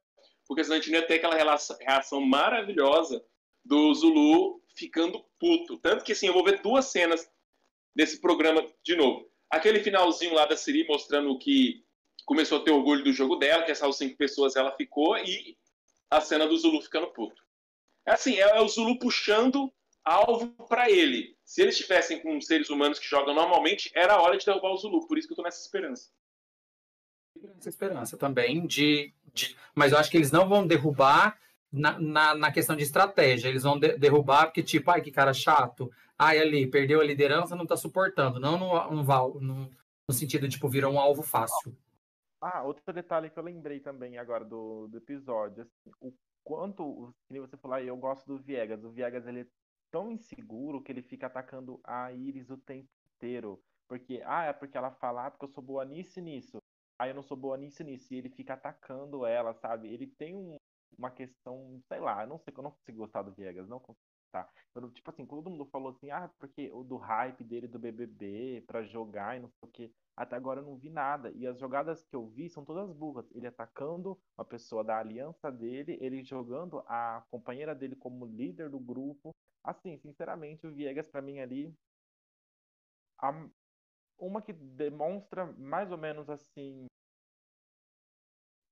[0.47, 3.25] porque senão a gente não ia ter aquela reação maravilhosa
[3.64, 5.79] do Zulu ficando puto.
[5.79, 7.29] Tanto que assim, eu vou ver duas cenas
[7.95, 11.85] desse programa de novo aquele finalzinho lá da Siri mostrando que
[12.25, 15.57] começou a ter orgulho do jogo dela, que essas cinco pessoas ela ficou, e
[16.11, 17.40] a cena do Zulu ficando puto.
[18.07, 19.73] É assim, é, é o Zulu puxando
[20.07, 21.37] alvo para ele.
[21.45, 24.77] Se eles estivessem com seres humanos que jogam normalmente, era a hora de derrubar o
[24.77, 25.07] Zulu.
[25.07, 26.11] Por isso que eu tô nessa esperança.
[27.59, 31.38] Essa esperança também de, de, Mas eu acho que eles não vão derrubar
[31.71, 33.49] na, na, na questão de estratégia.
[33.49, 37.57] Eles vão de, derrubar porque, tipo, ai, que cara chato ai, ali, perdeu a liderança,
[37.57, 38.40] não tá suportando.
[38.40, 39.71] Não no, no, no,
[40.09, 41.77] no sentido, tipo, virou um alvo fácil.
[42.40, 46.12] Ah, outro detalhe que eu lembrei também agora do, do episódio, assim, o
[46.45, 48.85] quanto, que você falou, eu gosto do Viegas.
[48.85, 49.47] O Viegas, ele é
[49.96, 53.62] tão inseguro que ele fica atacando a Iris o tempo inteiro.
[53.88, 56.59] Porque, ah, é porque ela fala, ah, porque eu sou boa nisso e nisso.
[56.98, 58.12] Ah, eu não sou boa nisso e nisso.
[58.12, 59.88] E ele fica atacando ela, sabe?
[59.88, 60.56] Ele tem um,
[60.98, 64.04] uma questão, sei lá, eu não sei, eu não consigo gostar do Viegas, não consigo?
[64.74, 68.62] Eu, tipo assim, todo mundo falou assim, ah, porque o do hype dele do BBB
[68.66, 69.94] para jogar e não sei o que.
[70.14, 71.30] Até agora eu não vi nada.
[71.32, 73.26] E as jogadas que eu vi são todas burras.
[73.32, 78.78] Ele atacando uma pessoa da aliança dele, ele jogando a companheira dele como líder do
[78.78, 79.35] grupo.
[79.66, 81.74] Assim, sinceramente, o Viegas para mim ali
[83.18, 83.48] a,
[84.18, 86.87] uma que demonstra mais ou menos assim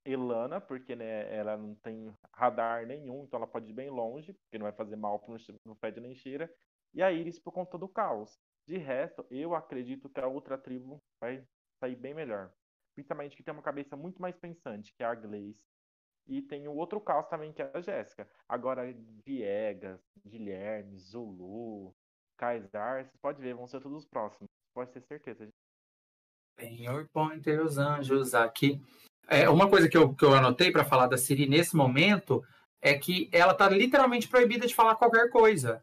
[0.07, 4.59] Elana, porque né, ela não tem radar nenhum, então ela pode ir bem longe, porque
[4.59, 6.54] não vai fazer mal pro no Fed nem cheira.
[6.92, 8.38] E a Iris por conta do caos.
[8.66, 11.44] De resto, eu acredito que a outra tribo vai
[11.80, 12.52] sair bem melhor.
[12.94, 15.64] Principalmente que tem uma cabeça muito mais pensante, que é a Glaze.
[16.26, 18.28] E tem o outro caos também, que é a Jéssica.
[18.48, 18.82] Agora,
[19.26, 21.94] Viegas, Guilherme, Zulu,
[22.37, 24.48] Kaysar, você pode ver, vão ser todos os próximos.
[24.74, 25.48] Pode ter certeza.
[26.58, 28.80] Senhor, põe teus anjos aqui.
[29.28, 32.44] É, uma coisa que eu, que eu anotei para falar da Siri nesse momento
[32.80, 35.82] é que ela tá literalmente proibida de falar qualquer coisa.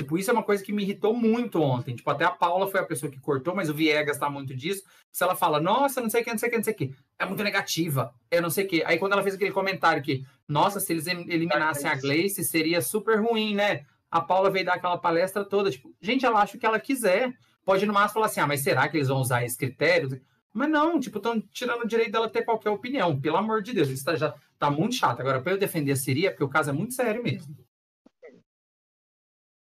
[0.00, 1.94] Tipo, isso é uma coisa que me irritou muito ontem.
[1.94, 4.82] Tipo, até a Paula foi a pessoa que cortou, mas o Viegas tá muito disso.
[5.12, 6.76] Se ela fala, nossa, não sei o que, não sei o que, não sei o
[6.76, 8.82] que, é muito negativa, é não sei o que.
[8.84, 13.20] Aí quando ela fez aquele comentário que, nossa, se eles eliminassem a Gleice, seria super
[13.20, 13.84] ruim, né?
[14.10, 15.70] A Paula veio dar aquela palestra toda.
[15.70, 17.34] Tipo, gente, ela acha o que ela quiser.
[17.62, 20.18] Pode no máximo falar assim, ah, mas será que eles vão usar esse critério?
[20.50, 23.20] Mas não, tipo, estão tirando o direito dela ter qualquer opinião.
[23.20, 25.20] Pelo amor de Deus, isso tá, já tá muito chato.
[25.20, 27.54] Agora, para eu defender a porque o caso é muito sério mesmo.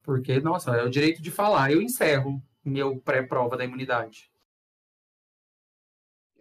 [0.08, 1.70] Porque, nossa, é o direito de falar.
[1.70, 4.32] Eu encerro meu pré-prova da imunidade.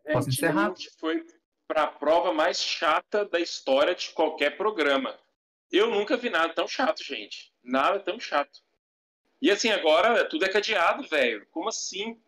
[0.04, 0.72] É, Posso encerrar?
[1.00, 1.26] Foi
[1.66, 5.18] para a prova mais chata da história de qualquer programa.
[5.68, 7.52] Eu nunca vi nada tão chato, gente.
[7.60, 8.60] Nada tão chato.
[9.42, 11.44] E assim, agora tudo é cadeado, velho.
[11.50, 12.22] Como assim?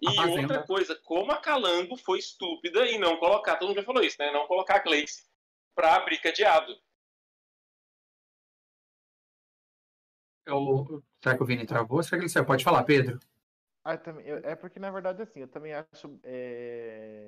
[0.00, 4.04] E outra coisa, como a Calango foi estúpida em não colocar, todo mundo já falou
[4.04, 4.30] isso, né?
[4.30, 5.24] Não colocar a Gleice
[5.74, 6.78] pra abrir cadeado.
[10.46, 12.02] Eu, será que o Vini travou?
[12.02, 12.46] Será que ele saiu?
[12.46, 13.18] Pode falar, Pedro.
[13.82, 17.26] Ah, também, é porque, na verdade, assim, eu também acho é...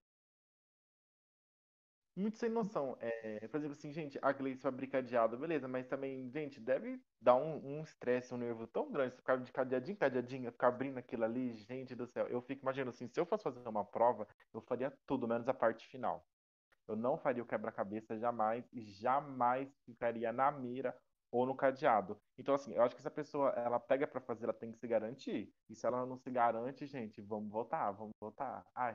[2.15, 2.97] muito sem noção.
[3.01, 7.37] É, por exemplo, assim, gente, a Gleice abrir cadeado, beleza, mas também, gente, deve dar
[7.37, 11.55] um estresse, um, um, nervo tão grande, ficar de cadeadinho, cadeadinho, ficar abrindo aquilo ali,
[11.55, 12.29] gente do céu.
[12.29, 15.55] Eu fico imaginando assim, se eu fosse fazer uma prova, eu faria tudo, menos a
[15.55, 16.27] parte final.
[16.87, 18.65] Eu não faria o quebra-cabeça jamais
[19.01, 20.95] jamais ficaria na mira
[21.33, 22.21] ou no cadeado.
[22.39, 24.79] Então, assim, eu acho que se a pessoa ela pega para fazer, ela tem que
[24.79, 25.51] se garantir.
[25.69, 28.63] E se ela não se garante, gente, vamos votar, vamos votar.
[28.75, 28.95] Ai.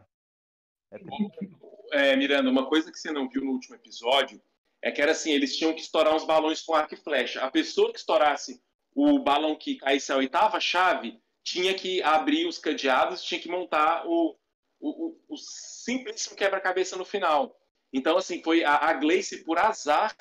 [1.92, 4.40] É, é, Miranda, uma coisa que você não viu no último episódio
[4.84, 7.44] é que era assim, eles tinham que estourar uns balões com arco e flecha.
[7.44, 8.62] A pessoa que estourasse
[8.96, 14.06] o balão que caísse a oitava chave tinha que abrir os cadeados, tinha que montar
[14.06, 14.38] o,
[14.80, 17.58] o, o, o simplesíssimo quebra-cabeça no final.
[17.92, 20.16] Então, assim, foi a, a Gleice, por azar,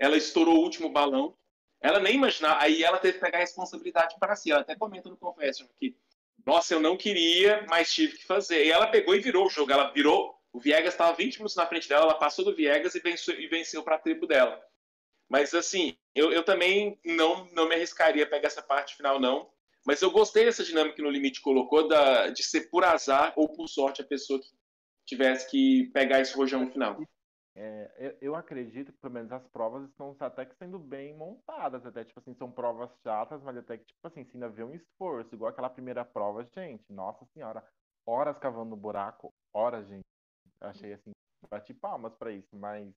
[0.00, 1.36] ela estourou o último balão
[1.82, 4.52] ela nem imaginava, aí ela teve que pegar a responsabilidade para si.
[4.52, 5.96] Ela até comenta no Confession que,
[6.46, 8.64] nossa, eu não queria, mas tive que fazer.
[8.64, 9.72] E ela pegou e virou o jogo.
[9.72, 13.00] Ela virou, o Viegas estava 20 minutos na frente dela, ela passou do Viegas e
[13.00, 14.62] venceu, e venceu para a tribo dela.
[15.28, 19.50] Mas assim, eu, eu também não, não me arriscaria a pegar essa parte final, não.
[19.84, 23.48] Mas eu gostei dessa dinâmica que no limite colocou da, de ser por azar ou
[23.48, 24.46] por sorte a pessoa que
[25.04, 27.00] tivesse que pegar esse rojão final.
[27.54, 31.84] É, eu, eu, acredito que pelo menos as provas estão até que sendo bem montadas,
[31.84, 34.74] até tipo assim, são provas chatas, mas até que tipo assim, se ainda vê um
[34.74, 37.62] esforço, igual aquela primeira prova, gente, nossa senhora,
[38.06, 40.06] horas cavando buraco, horas, gente.
[40.60, 41.10] Achei assim,
[41.50, 42.90] bati palmas para isso, mas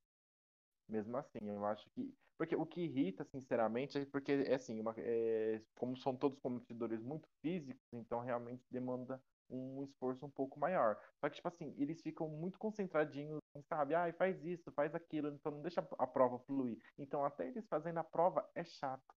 [0.88, 2.14] mesmo assim, eu acho que.
[2.38, 7.02] Porque o que irrita, sinceramente, é porque, é assim, uma, é, como são todos competidores
[7.02, 10.98] muito físicos, então realmente demanda um esforço um pouco maior.
[11.20, 13.96] Só que, tipo assim, eles ficam muito concentradinhos, sabe?
[13.96, 16.78] Ah, faz isso, faz aquilo, então não deixa a prova fluir.
[16.98, 19.14] Então, até eles fazendo a prova é chato.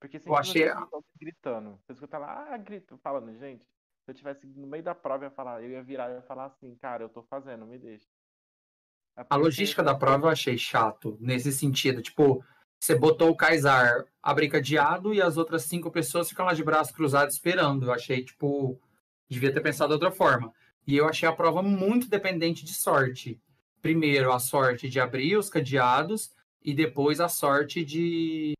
[0.00, 0.66] Porque eu achei...
[1.18, 1.80] gritando.
[1.82, 3.64] Você escuta lá, ah, grito, falando, gente,
[4.04, 6.22] se eu tivesse no meio da prova, eu ia falar, eu ia virar e ia
[6.22, 8.06] falar assim, cara, eu tô fazendo, me deixa.
[9.16, 12.44] É a logística da prova eu achei chato, nesse sentido, tipo,
[12.84, 17.34] você botou o Kaysar abricadeado e as outras cinco pessoas ficam lá de braços cruzados
[17.34, 17.86] esperando.
[17.86, 18.78] Eu achei, tipo,
[19.26, 20.52] devia ter pensado de outra forma.
[20.86, 23.40] E eu achei a prova muito dependente de sorte.
[23.80, 26.30] Primeiro, a sorte de abrir os cadeados
[26.62, 28.52] e depois a sorte de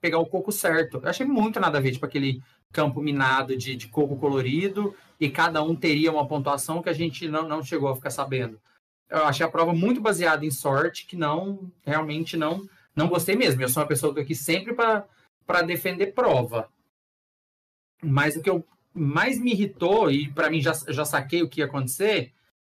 [0.00, 0.98] pegar o coco certo.
[1.02, 5.28] Eu achei muito nada a ver, tipo, aquele campo minado de, de coco colorido e
[5.28, 8.58] cada um teria uma pontuação que a gente não, não chegou a ficar sabendo.
[9.10, 12.66] Eu achei a prova muito baseada em sorte, que não, realmente não
[12.98, 13.62] não gostei mesmo.
[13.62, 16.68] Eu sou uma pessoa que aqui sempre para defender prova.
[18.02, 21.60] Mas o que eu mais me irritou, e para mim já, já saquei o que
[21.60, 22.32] ia acontecer,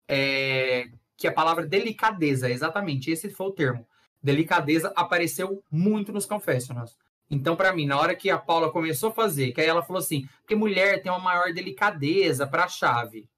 [0.07, 3.87] é que a palavra delicadeza, exatamente, esse foi o termo.
[4.23, 6.97] Delicadeza apareceu muito nos confessionals.
[7.31, 10.01] Então, para mim, na hora que a Paula começou a fazer, que aí ela falou
[10.01, 13.29] assim, porque mulher tem uma maior delicadeza para a chave.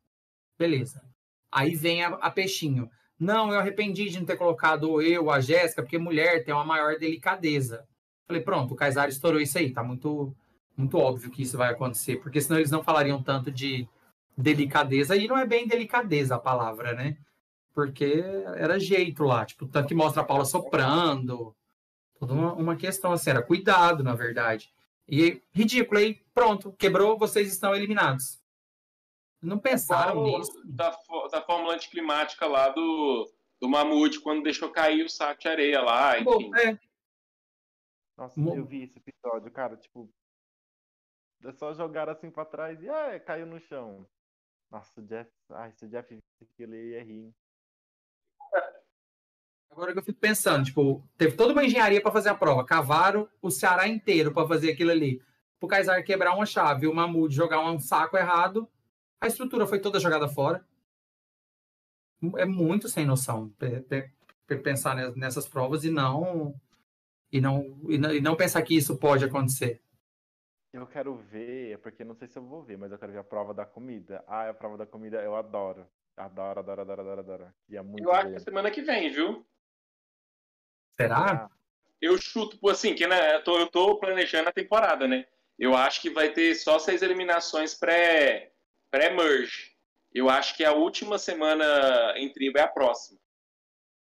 [0.58, 1.02] Beleza.
[1.50, 2.90] Aí vem a, a peixinho.
[3.22, 6.98] Não, eu arrependi de não ter colocado eu, a Jéssica, porque mulher tem uma maior
[6.98, 7.86] delicadeza.
[8.26, 10.34] Falei, pronto, o Kaysar estourou isso aí, tá muito,
[10.76, 13.88] muito óbvio que isso vai acontecer, porque senão eles não falariam tanto de
[14.36, 17.16] delicadeza, e não é bem delicadeza a palavra, né?
[17.72, 18.24] Porque
[18.56, 21.54] era jeito lá, tipo, tanto que mostra a Paula soprando,
[22.18, 24.68] toda uma, uma questão assim, era cuidado, na verdade.
[25.08, 28.41] E ridículo, aí pronto, quebrou, vocês estão eliminados.
[29.42, 30.52] Não pensaram nisso.
[30.64, 30.96] Da,
[31.30, 33.28] da fórmula anticlimática lá do,
[33.60, 36.24] do Mamute, quando deixou cair o saco de areia lá, enfim.
[36.24, 36.78] Bom, é.
[38.16, 40.08] Nossa, eu vi esse episódio, cara, tipo.
[41.44, 44.06] É só jogar assim pra trás e ah, caiu no chão.
[44.70, 45.28] Nossa, o Jeff.
[45.50, 47.34] Ai, se o Jeff visse aquilo, ele ia rir.
[49.72, 52.64] Agora que eu fico pensando, tipo, teve toda uma engenharia para fazer a prova.
[52.64, 55.20] Cavaram o Ceará inteiro para fazer aquilo ali.
[55.58, 58.68] Pro Kaysar quebrar uma chave, o Mamute jogar um saco errado,
[59.22, 60.66] a estrutura foi toda jogada fora.
[62.36, 63.52] É muito sem noção
[64.62, 66.54] pensar nessas provas e não
[67.30, 69.80] e não, e não, e não pensar que isso pode acontecer.
[70.72, 73.24] Eu quero ver, porque não sei se eu vou ver, mas eu quero ver a
[73.24, 74.22] prova da comida.
[74.26, 75.86] Ah, a prova da comida eu adoro.
[76.16, 77.54] Adoro, adoro, adoro, adoro, adoro.
[77.68, 79.46] E é muito eu acho que é semana que vem, viu?
[81.00, 81.50] Será?
[82.00, 85.26] Eu chuto, assim, que né, eu, tô, eu tô planejando a temporada, né?
[85.58, 88.51] Eu acho que vai ter só seis eliminações pré,
[88.92, 89.72] pré-merge.
[90.12, 91.64] Eu acho que a última semana
[92.16, 93.18] em tribo é a próxima.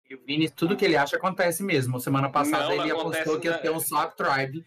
[0.07, 1.99] E o Vini, tudo que ele acha acontece mesmo.
[1.99, 4.63] Semana passada não, ele apostou que ia ter um Swap Tribe.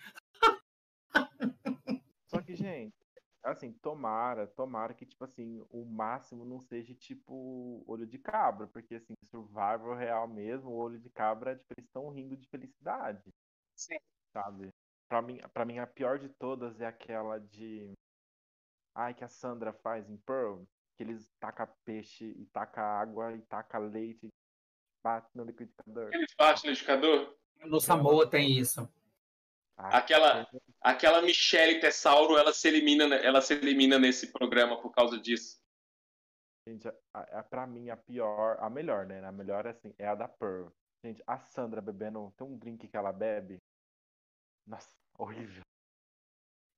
[2.27, 2.97] Só que, gente,
[3.45, 8.67] assim, tomara, tomara que, tipo assim, o máximo não seja, tipo, olho de cabra.
[8.67, 13.23] Porque, assim, Survival real mesmo, o olho de cabra, tipo, eles estão rindo de felicidade.
[13.77, 13.99] Sim.
[14.33, 14.71] Sabe?
[15.09, 17.93] Pra mim, pra mim, a pior de todas é aquela de.
[18.99, 20.65] Ai, que a Sandra faz em Pearl.
[20.97, 24.29] Que eles tacam peixe e tacam água e tacam leite
[25.01, 26.11] bate no liquidificador.
[26.13, 27.39] Eles batem no liquidificador?
[27.65, 28.89] No Samoa tem isso.
[29.77, 30.49] Ah, aquela,
[30.81, 35.61] aquela Michelle Tessauro, ela se elimina, ela se elimina nesse programa por causa disso.
[36.67, 39.25] Gente, a, a, pra mim a pior, a melhor, né?
[39.25, 40.69] A melhor assim, é a da Pearl.
[41.05, 43.63] Gente, a Sandra bebendo, tem um drink que ela bebe.
[44.67, 45.63] Nossa, horrível.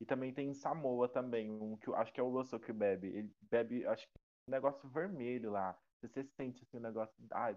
[0.00, 2.72] E também tem em Samoa também, um que eu acho que é o Russell que
[2.72, 3.08] bebe.
[3.08, 4.12] Ele bebe, acho que
[4.48, 5.78] um negócio vermelho lá.
[6.00, 7.14] Você sente assim, um negócio.
[7.32, 7.56] Ai,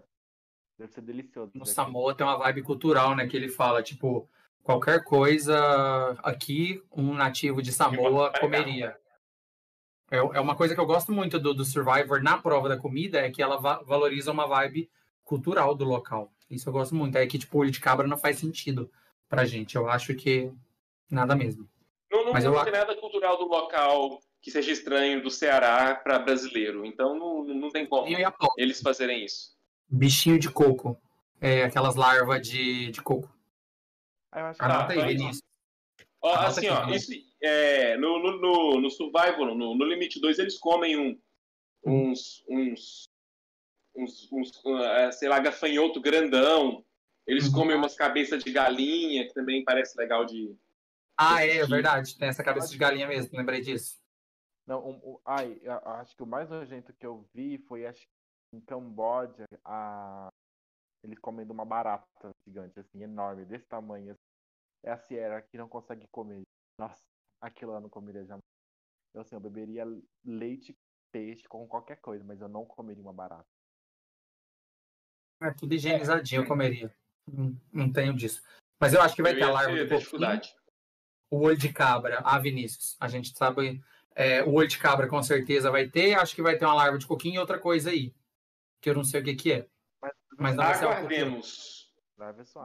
[0.78, 1.52] Deve ser delicioso.
[1.54, 3.26] No Samoa tem uma vibe cultural, né?
[3.26, 4.28] Que ele fala, tipo,
[4.62, 5.56] qualquer coisa
[6.22, 8.96] aqui, um nativo de Samoa comeria.
[10.10, 13.20] É, é uma coisa que eu gosto muito do, do Survivor na prova da comida,
[13.20, 14.90] é que ela va valoriza uma vibe
[15.22, 16.32] cultural do local.
[16.50, 17.16] Isso eu gosto muito.
[17.16, 18.90] É que, tipo, olho de cabra não faz sentido
[19.28, 19.76] pra gente.
[19.76, 20.52] Eu acho que
[21.08, 21.68] nada mesmo.
[22.14, 22.62] Não, não, Mas não eu...
[22.62, 26.84] tem nada cultural do local que seja estranho do Ceará para brasileiro.
[26.84, 28.06] Então não, não tem como
[28.56, 29.56] eles fazerem isso.
[29.88, 30.96] Bichinho de coco.
[31.40, 33.28] É, aquelas larvas de, de coco.
[34.30, 35.42] Ah, eu acho que Anota tá, aí, Vinícius.
[36.22, 40.58] Ó, assim, ó, isso, é, no, no, no, no Survival, no, no Limite 2, eles
[40.58, 41.18] comem um,
[41.84, 43.08] uns, uns,
[43.94, 46.84] uns, uns uh, sei lá, gafanhoto grandão.
[47.26, 47.52] Eles uhum.
[47.52, 50.54] comem umas cabeças de galinha, que também parece legal de.
[51.16, 52.18] Ah, é, é verdade.
[52.18, 54.02] Tem essa cabeça de galinha mesmo, lembrei disso.
[54.66, 55.60] Não, um, um, ai,
[56.00, 58.02] acho que o mais nojento que eu vi foi acho
[58.52, 60.28] em Camboja, a...
[61.02, 64.12] eles comendo uma barata gigante, assim, enorme, desse tamanho.
[64.12, 64.20] Assim.
[64.84, 66.42] É a Sierra que não consegue comer.
[66.78, 67.02] Nossa,
[67.40, 68.42] aquilo eu não comeria jamais.
[69.14, 69.84] Eu, assim, eu beberia
[70.24, 70.76] leite,
[71.12, 73.46] peixe com qualquer coisa, mas eu não comeria uma barata.
[75.42, 76.94] É tudo higienizadinho, eu comeria.
[77.26, 78.42] Não, não tenho disso.
[78.80, 80.54] Mas eu acho que vai eu ter a larva do dificuldade.
[81.30, 82.96] O olho de cabra, a ah, Vinícius.
[83.00, 83.82] A gente sabe.
[84.14, 86.14] É, o olho de cabra com certeza vai ter.
[86.14, 88.12] Acho que vai ter uma larva de coquinho e outra coisa aí
[88.84, 89.66] que eu não sei o que, que é.
[90.38, 91.90] Mas não Aguardemos.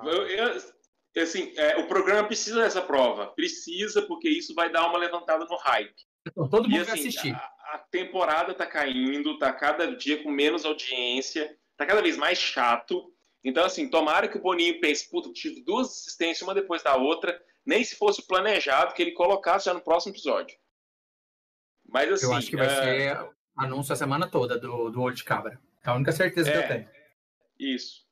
[0.04, 3.28] Eu, eu, assim, é, o programa precisa dessa prova.
[3.28, 5.95] Precisa, porque isso vai dar uma levantada no hype.
[6.28, 7.34] Então, todo mundo e, assim, vai assistir.
[7.34, 12.38] A, a temporada tá caindo, tá cada dia com menos audiência, tá cada vez mais
[12.38, 13.13] chato.
[13.41, 17.41] Então, assim, tomara que o Boninho pense, puta, tive duas assistências, uma depois da outra,
[17.70, 20.58] nem se fosse planejado que ele colocasse já no próximo episódio.
[21.88, 22.26] Mas assim.
[22.26, 22.70] Eu acho que vai é...
[22.70, 25.62] ser anúncio a semana toda do, do Olho de Cabra.
[25.86, 26.90] É a única certeza é, que eu é, tenho.
[27.60, 28.08] Isso.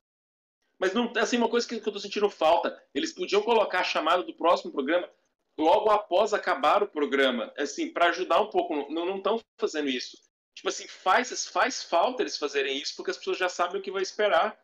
[0.80, 3.84] Mas não, assim, uma coisa que, que eu tô sentindo falta, eles podiam colocar a
[3.84, 5.10] chamada do próximo programa
[5.58, 8.92] logo após acabar o programa, assim, para ajudar um pouco.
[8.94, 10.18] Não estão fazendo isso.
[10.54, 13.92] Tipo assim, faz, faz falta eles fazerem isso, porque as pessoas já sabem o que
[13.92, 14.60] vai esperar.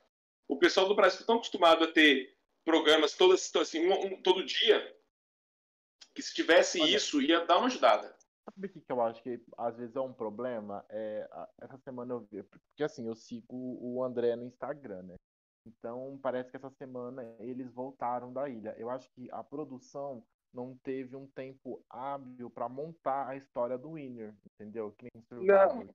[0.48, 2.33] O pessoal do Brasil está acostumado a ter
[2.64, 4.96] programas todo, assim, um, um, todo dia,
[6.14, 6.96] que se tivesse Olha.
[6.96, 8.16] isso, ia dar uma ajudada.
[8.46, 10.86] Sabe o que, que eu acho que às vezes é um problema?
[10.90, 11.30] É,
[11.62, 15.16] essa semana eu vi, porque assim, eu sigo o André no Instagram, né?
[15.66, 18.76] Então parece que essa semana eles voltaram da ilha.
[18.78, 23.94] Eu acho que a produção não teve um tempo hábil para montar a história do
[23.94, 24.92] Winner, entendeu?
[24.92, 25.90] Que nem Não.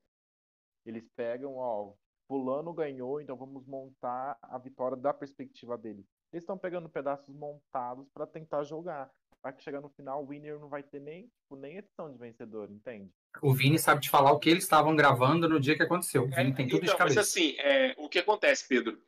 [0.86, 1.92] Eles pegam, ó,
[2.26, 6.04] fulano ganhou, então vamos montar a vitória da perspectiva dele.
[6.32, 9.10] Eles estão pegando pedaços montados para tentar jogar
[9.42, 12.70] vai chegar no final, o winner não vai ter nem, tipo, nem edição de vencedor,
[12.70, 13.10] entende?
[13.42, 16.24] O Vini sabe te falar o que eles estavam gravando no dia que aconteceu.
[16.24, 17.20] O Vini é, tem tudo então, de cabeça.
[17.20, 19.00] Mas assim, é, o que acontece, Pedro?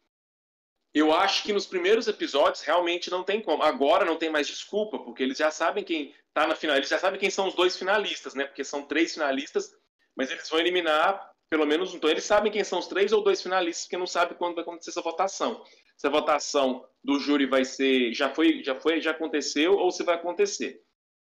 [0.92, 3.62] Eu acho que nos primeiros episódios realmente não tem como.
[3.62, 6.98] Agora não tem mais desculpa, porque eles já sabem quem tá na final, eles já
[6.98, 8.44] sabem quem são os dois finalistas, né?
[8.44, 9.72] Porque são três finalistas,
[10.16, 11.92] mas eles vão eliminar pelo menos.
[11.92, 14.62] Então, eles sabem quem são os três ou dois finalistas, porque não sabe quando vai
[14.62, 15.62] acontecer essa votação.
[15.96, 18.14] Se a votação do júri vai ser.
[18.14, 20.80] Já foi, já foi, já aconteceu, ou se vai acontecer.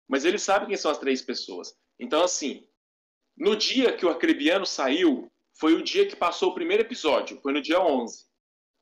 [0.07, 1.75] Mas eles sabem quem são as três pessoas.
[1.99, 2.69] Então, assim,
[3.37, 7.41] no dia que o Arcrebiano saiu, foi o dia que passou o primeiro episódio.
[7.41, 8.27] Foi no dia 11.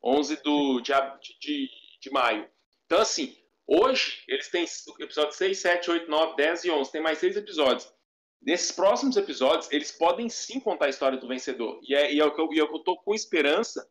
[0.03, 0.93] 11 do, de,
[1.41, 1.69] de,
[2.01, 2.49] de maio.
[2.87, 3.37] Então, assim,
[3.67, 4.65] hoje eles têm
[5.01, 6.93] episódio 6, 7, 8, 9, 10 e 11.
[6.93, 7.93] Tem mais seis episódios.
[8.41, 11.81] Nesses próximos episódios, eles podem sim contar a história do vencedor.
[11.83, 13.89] E é, e é o que eu, eu tô com esperança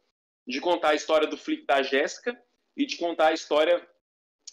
[0.48, 2.40] de contar a história do Flick da Jéssica
[2.76, 3.86] e de contar a história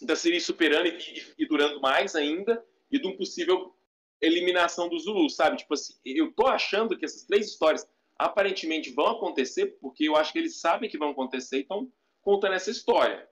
[0.01, 3.73] da Siri superando e, e, e, durando mais ainda e de um possível
[4.21, 5.57] eliminação do Zulu, sabe?
[5.57, 7.87] Tipo assim, eu tô achando que essas três histórias
[8.17, 11.91] aparentemente vão acontecer porque eu acho que eles sabem que vão acontecer e estão
[12.21, 13.29] contando essa história.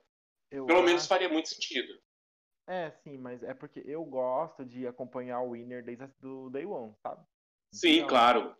[0.50, 0.86] Eu Pelo acho...
[0.86, 1.98] menos faria muito sentido.
[2.66, 6.94] É, sim, mas é porque eu gosto de acompanhar o Winner desde do Day One,
[7.02, 7.22] sabe?
[7.72, 8.56] Sim, então, claro.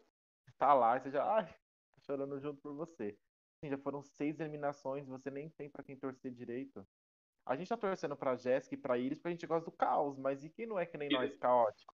[0.58, 1.24] Tá lá e você já.
[1.24, 3.18] Ai, tô chorando junto por você.
[3.62, 6.86] Sim, já foram seis eliminações, você nem tem para quem torcer direito.
[7.46, 10.18] A gente tá torcendo pra Jéssica e pra Iris porque a gente gosta do caos,
[10.18, 11.94] mas e quem não é que nem nós, caótico?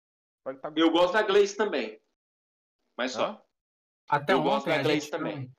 [0.61, 0.71] Tá...
[0.75, 2.01] Eu gosto da Gleice também.
[2.97, 3.45] Mas só.
[4.07, 5.51] Até eu ontem a gente também.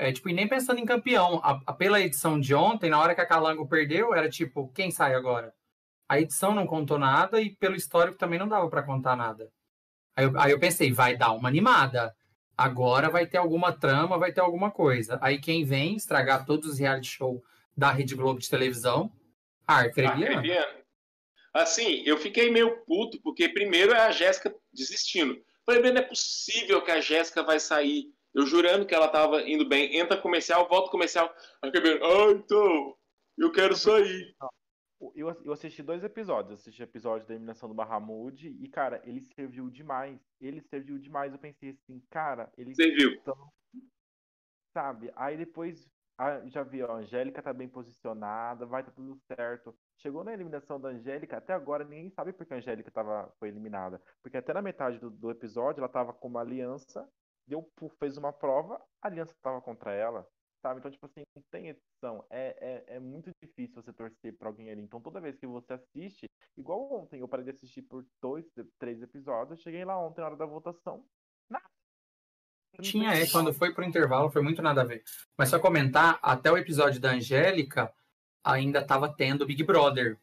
[0.00, 1.40] É, tipo, e nem pensando em campeão.
[1.42, 4.92] A, a, pela edição de ontem, na hora que a Calango perdeu, era tipo, quem
[4.92, 5.52] sai agora?
[6.08, 9.50] A edição não contou nada e pelo histórico também não dava para contar nada.
[10.14, 12.14] Aí eu, aí eu pensei, vai dar uma animada.
[12.56, 15.18] Agora vai ter alguma trama, vai ter alguma coisa.
[15.20, 17.42] Aí quem vem estragar todos os reality show
[17.76, 19.12] da Rede Globo de televisão?
[19.66, 20.42] Arcrebiano.
[21.52, 25.36] Assim, eu fiquei meio puto, porque primeiro é a Jéssica desistindo.
[25.66, 29.68] Falei, não é possível que a Jéssica vai sair eu jurando que ela tava indo
[29.68, 31.34] bem, entra comercial, volta comercial.
[31.62, 32.96] Aí Gabriel, ah, então,
[33.36, 34.34] eu quero sair.
[35.14, 36.60] Eu, eu assisti dois episódios.
[36.60, 40.20] assisti o episódio da eliminação do Bahamud e, cara, ele serviu demais.
[40.40, 41.32] Ele serviu demais.
[41.32, 42.74] Eu pensei assim, cara, ele.
[42.74, 43.20] Serviu.
[44.72, 45.10] Sabe?
[45.16, 45.88] Aí depois
[46.46, 49.74] já vi, ó, a Angélica tá bem posicionada, vai tá tudo certo.
[49.98, 54.02] Chegou na eliminação da Angélica, até agora ninguém sabe porque a Angélica tava, foi eliminada.
[54.20, 57.08] Porque até na metade do, do episódio ela tava com uma aliança
[57.48, 57.68] deu,
[57.98, 60.26] fez uma prova, a aliança estava contra ela,
[60.62, 60.78] sabe?
[60.78, 62.24] Então, tipo assim, não tem edição.
[62.30, 64.82] É, é, é muito difícil você torcer pra alguém ali.
[64.82, 66.26] Então, toda vez que você assiste,
[66.56, 68.44] igual ontem, eu parei de assistir por dois,
[68.78, 71.04] três episódios, cheguei lá ontem na hora da votação,
[71.48, 71.64] nada.
[72.82, 75.02] Tinha, é, quando foi pro intervalo foi muito nada a ver.
[75.36, 77.92] Mas só comentar, até o episódio da Angélica
[78.44, 80.18] ainda estava tendo Big Brother.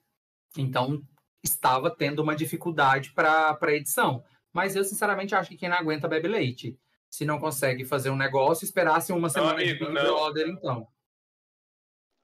[0.58, 1.04] Então,
[1.44, 4.24] estava tendo uma dificuldade para edição.
[4.54, 6.80] Mas eu, sinceramente, acho que quem não aguenta bebe leite
[7.16, 9.92] se não consegue fazer um negócio, esperasse uma semana amigo, de Big.
[9.94, 10.86] Brother, então.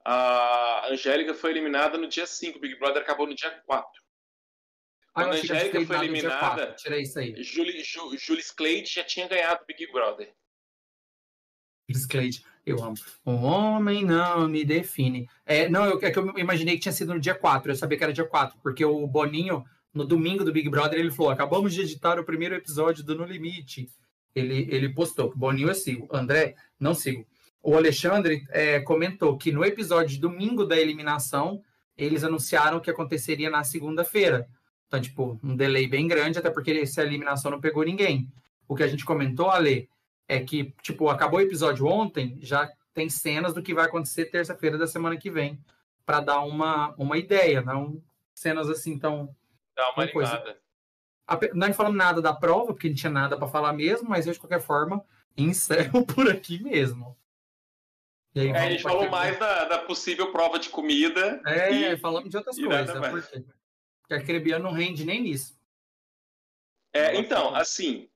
[0.04, 3.88] A Angélica foi eliminada no dia 5, Big Brother acabou no dia 4.
[5.14, 7.42] Ah, Quando a Angélica foi eliminada, Tirei isso aí.
[7.42, 10.34] Julie, Ju, Julie Clade já tinha ganhado o Big Brother.
[11.88, 12.96] Julie Clade, eu amo.
[13.24, 15.26] Um homem não me define.
[15.46, 17.96] É, não, eu, é que eu imaginei que tinha sido no dia 4, eu sabia
[17.96, 19.64] que era dia 4, porque o Boninho,
[19.94, 23.24] no domingo do Big Brother, ele falou: acabamos de editar o primeiro episódio do No
[23.24, 23.88] Limite
[24.34, 25.32] ele, ele postou.
[25.34, 26.08] Boninho eu sigo.
[26.10, 27.26] André, não sigo.
[27.62, 31.62] O Alexandre é, comentou que no episódio de domingo da eliminação,
[31.96, 34.48] eles anunciaram que aconteceria na segunda-feira.
[34.86, 38.28] Então, tipo, um delay bem grande, até porque essa eliminação não pegou ninguém.
[38.66, 39.88] O que a gente comentou, Ale,
[40.28, 44.76] é que, tipo, acabou o episódio ontem, já tem cenas do que vai acontecer terça-feira
[44.76, 45.58] da semana que vem,
[46.04, 48.02] para dar uma, uma ideia, não
[48.34, 49.34] cenas assim tão.
[49.76, 50.56] Dá uma coisa.
[51.54, 54.38] Não falamos nada da prova, porque não tinha nada para falar mesmo, mas eu, de
[54.38, 55.04] qualquer forma,
[55.36, 57.16] encerro por aqui mesmo.
[58.34, 61.40] Aí, é, a gente falou mais da, da, possível prova de comida.
[61.46, 63.28] É, e, falamos de outras coisas.
[63.28, 63.44] Quê?
[64.00, 65.58] Porque a Crebiano não rende nem nisso.
[66.94, 68.08] É, então, assim,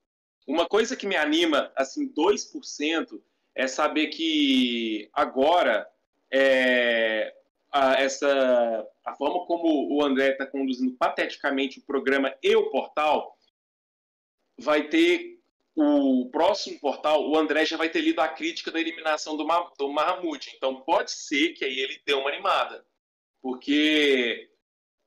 [0.47, 3.21] uma coisa que me anima, assim, 2%,
[3.55, 5.89] é saber que agora
[6.31, 7.35] é,
[7.73, 13.39] a, essa a forma como o André está conduzindo pateticamente o programa e o portal,
[14.59, 15.37] vai ter
[15.77, 19.71] o próximo portal, o André já vai ter lido a crítica da eliminação do, Ma
[19.79, 20.53] do Mahamud.
[20.57, 22.85] Então pode ser que aí ele dê uma animada.
[23.41, 24.51] Porque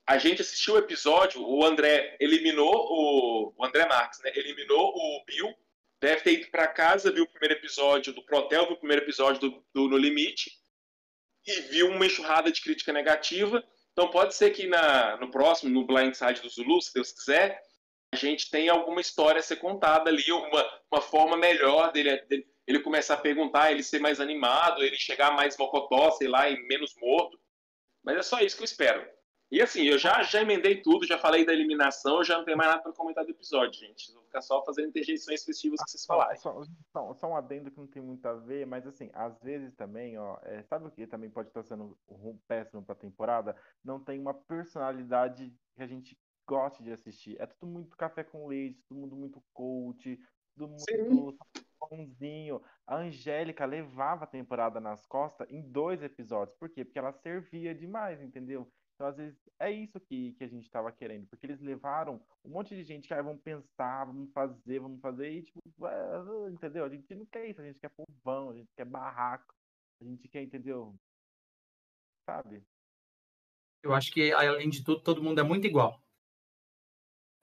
[0.08, 4.32] a gente assistiu o episódio, o André eliminou o, o André Marques, né?
[4.34, 5.54] Eliminou o Bill,
[6.00, 9.41] deve ter ido para casa, viu o primeiro episódio do Protel, viu o primeiro episódio
[9.41, 10.52] do, do No Limite
[11.45, 15.85] e viu uma enxurrada de crítica negativa então pode ser que na, no próximo, no
[15.85, 17.61] Blindside do Zulu, se Deus quiser,
[18.13, 22.47] a gente tenha alguma história a ser contada ali, uma, uma forma melhor dele, dele,
[22.65, 26.59] ele começar a perguntar, ele ser mais animado, ele chegar mais mocotó, sei lá, e
[26.67, 27.39] menos morto.
[28.03, 29.07] Mas é só isso que eu espero.
[29.52, 32.56] E assim, eu já, já emendei tudo, já falei da eliminação, eu já não tenho
[32.56, 34.14] mais nada para comentar do episódio, gente.
[34.14, 36.38] Vou ficar só fazendo interjeições festivas que vocês falarem.
[36.38, 39.74] Só, só, só, um adendo que não tem muito a ver, mas assim, às vezes
[39.74, 43.56] também, ó, é, sabe o que também pode estar sendo um péssimo pra temporada?
[43.84, 47.36] Não tem uma personalidade que a gente goste de assistir.
[47.41, 50.20] É tudo muito café com leite, todo mundo muito coach,
[50.56, 51.38] todo mundo
[51.80, 52.61] bonzinho.
[52.86, 56.57] A Angélica levava a temporada nas costas em dois episódios.
[56.57, 56.84] Por quê?
[56.84, 58.71] Porque ela servia demais, entendeu?
[58.95, 62.49] Então, às vezes, é isso que, que a gente estava querendo, porque eles levaram um
[62.49, 66.84] monte de gente que ah, vamos pensar, vamos fazer, vamos fazer, e tipo, é, entendeu?
[66.84, 69.55] A gente não quer isso, a gente quer povão, a gente quer barraco,
[70.01, 70.93] a gente quer, entendeu?
[72.30, 72.61] Sabe?
[73.82, 76.01] Eu acho que, além de tudo, todo mundo é muito igual.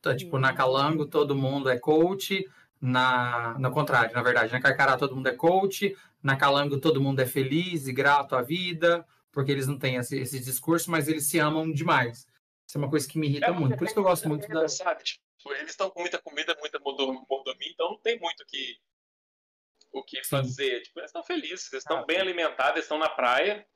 [0.00, 2.44] Então, tipo, na Calango todo mundo é coach,
[2.86, 7.18] na, no contrário, na verdade, na Carcará todo mundo é coach, na Calango todo mundo
[7.18, 11.26] é feliz e grato à vida, porque eles não têm esse, esse discurso, mas eles
[11.26, 12.28] se amam demais.
[12.64, 13.76] Isso é uma coisa que me irrita é, muito.
[13.76, 14.68] Por isso que eu gosto muito da.
[14.68, 15.02] Sabe?
[15.02, 18.78] Tipo, eles estão com muita comida, muita mordomia, então não tem muito que,
[19.92, 20.82] o que fazer.
[20.82, 22.22] Tipo, eles estão felizes, eles estão ah, bem sim.
[22.22, 23.66] alimentados, estão na praia.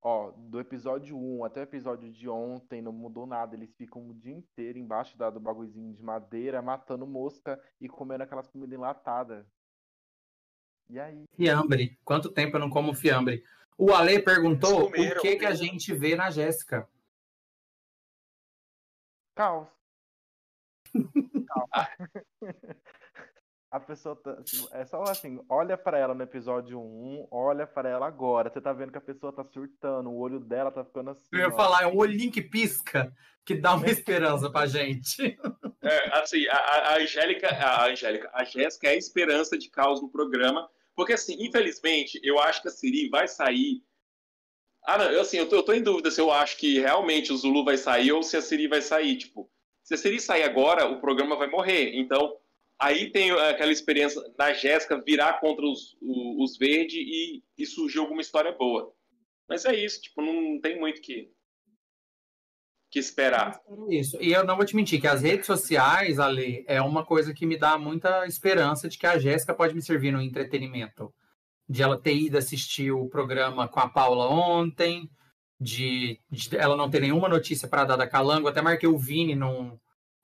[0.00, 3.56] Ó, do episódio 1 até o episódio de ontem não mudou nada.
[3.56, 8.22] Eles ficam o dia inteiro embaixo da, do bagulhozinho de madeira, matando mosca e comendo
[8.22, 9.44] aquelas comidas enlatadas.
[10.88, 11.24] E aí?
[11.34, 11.98] Fiambre.
[12.04, 13.44] Quanto tempo eu não como fiambre?
[13.76, 16.88] O Ale perguntou o que, que a gente vê na Jéssica.
[19.34, 19.68] Caos.
[23.70, 27.88] a pessoa tá, assim, é só assim, olha para ela no episódio 1, olha para
[27.88, 28.50] ela agora.
[28.50, 31.28] Você tá vendo que a pessoa tá surtando, o olho dela tá ficando assim.
[31.32, 31.52] Eu ia ó.
[31.52, 33.12] falar, é um olhinho que pisca,
[33.44, 35.38] que dá uma esperança pra gente.
[35.82, 40.10] É, assim, a, a Angélica, a Angélica, a Jéssica é a esperança de caos no
[40.10, 43.82] programa, porque, assim, infelizmente, eu acho que a Siri vai sair.
[44.84, 47.32] Ah, não, eu, assim, eu tô, eu tô em dúvida se eu acho que realmente
[47.32, 49.16] o Zulu vai sair ou se a Siri vai sair.
[49.18, 49.50] Tipo,
[49.84, 51.92] se a Siri sair agora, o programa vai morrer.
[51.94, 52.34] Então,
[52.78, 58.20] aí tem aquela experiência da Jéssica virar contra os, os, verdes e, e surgir alguma
[58.20, 58.92] história boa.
[59.48, 61.30] Mas é isso, tipo, não tem muito que,
[62.90, 63.60] que esperar.
[63.88, 64.16] Isso.
[64.22, 67.46] E eu não vou te mentir que as redes sociais, Ali, é uma coisa que
[67.46, 71.12] me dá muita esperança de que a Jéssica pode me servir no entretenimento.
[71.68, 75.10] De ela ter ido assistir o programa com a Paula ontem,
[75.60, 78.48] de, de ela não ter nenhuma notícia para dar da Calango.
[78.48, 79.78] Até marquei o Vini no,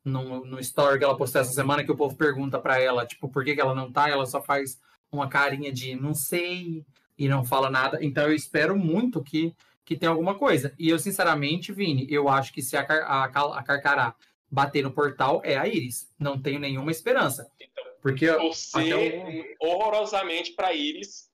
[0.04, 3.28] no, no story que ela postou essa semana, que o povo pergunta para ela, tipo,
[3.28, 4.08] por que, que ela não tá?
[4.08, 4.78] Ela só faz
[5.10, 6.84] uma carinha de não sei
[7.16, 7.98] e não fala nada.
[8.02, 10.74] Então eu espero muito que que tem alguma coisa.
[10.78, 14.14] E eu, sinceramente, Vini, eu acho que se a, a, a Carcará
[14.50, 16.10] bater no portal, é a Iris.
[16.18, 17.50] Não tenho nenhuma esperança.
[17.60, 19.66] Então, porque torcer o...
[19.68, 21.30] horrorosamente para Iris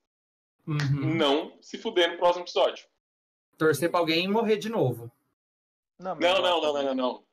[0.66, 1.14] uhum.
[1.14, 2.86] não se fuder no próximo episódio.
[3.56, 5.10] Torcer para alguém morrer de novo.
[5.98, 7.24] Não, não, não, não, não, não, não.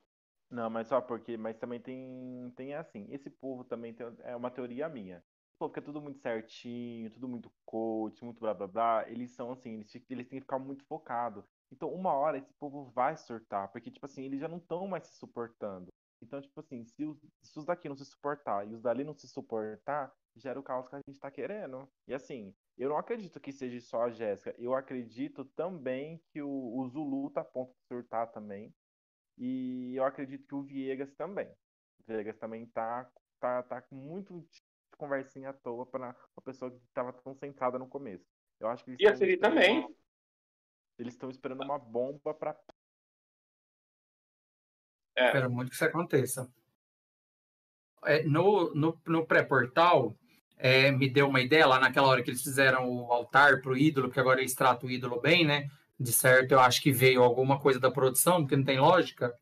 [0.70, 4.88] Mas só porque, mas também tem, tem assim, esse povo também tem, é uma teoria
[4.88, 5.22] minha
[5.58, 9.74] pô, é tudo muito certinho, tudo muito coach, muito blá blá blá, eles são assim,
[9.74, 11.44] eles, eles têm que ficar muito focados.
[11.70, 15.06] Então, uma hora esse povo vai surtar, porque, tipo assim, eles já não estão mais
[15.08, 15.88] se suportando.
[16.22, 19.14] Então, tipo assim, se os, se os daqui não se suportar e os dali não
[19.14, 21.88] se suportar, gera o caos que a gente tá querendo.
[22.06, 24.54] E assim, eu não acredito que seja só a Jéssica.
[24.58, 28.74] Eu acredito também que o, o Zulu tá a ponto de surtar também.
[29.38, 31.48] E eu acredito que o Viegas também.
[32.00, 33.08] O Viegas também tá,
[33.40, 34.44] tá, tá muito
[34.96, 38.26] conversinha à toa para uma pessoa que estava tão centrada no começo.
[38.58, 39.78] Eu acho que e a Siri também.
[39.78, 39.90] Uma...
[40.98, 42.58] Eles estão esperando uma bomba para.
[45.16, 45.26] É.
[45.26, 46.52] Espero muito que isso aconteça.
[48.04, 50.16] É, no no, no pré-portal,
[50.56, 54.08] é, me deu uma ideia lá naquela hora que eles fizeram o altar pro ídolo,
[54.08, 55.70] porque agora eles tratam o ídolo bem, né?
[55.98, 59.34] De certo, eu acho que veio alguma coisa da produção, porque não tem lógica.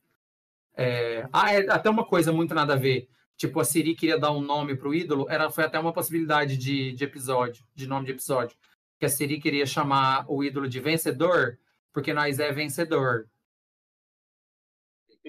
[0.74, 1.28] É...
[1.32, 4.40] Ah, é até uma coisa muito nada a ver tipo, a Siri queria dar um
[4.40, 8.56] nome pro ídolo, era, foi até uma possibilidade de, de episódio, de nome de episódio.
[8.98, 11.58] Que a Siri queria chamar o ídolo de vencedor,
[11.92, 13.28] porque nós é vencedor.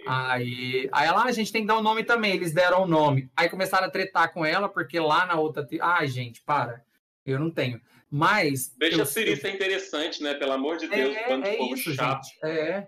[0.08, 2.34] Aí, aí ela, ah, a gente tem que dar um nome também.
[2.34, 3.30] Eles deram o um nome.
[3.36, 5.68] Aí começaram a tretar com ela, porque lá na outra.
[5.82, 6.86] Ai, gente, para.
[7.26, 7.82] Eu não tenho.
[8.10, 8.74] Mas.
[8.78, 9.38] Deixa eu, a Siri eu...
[9.38, 10.34] ser interessante, né?
[10.34, 12.26] Pelo amor de Deus, é, quanto é isso, chato.
[12.26, 12.46] Gente.
[12.46, 12.88] É.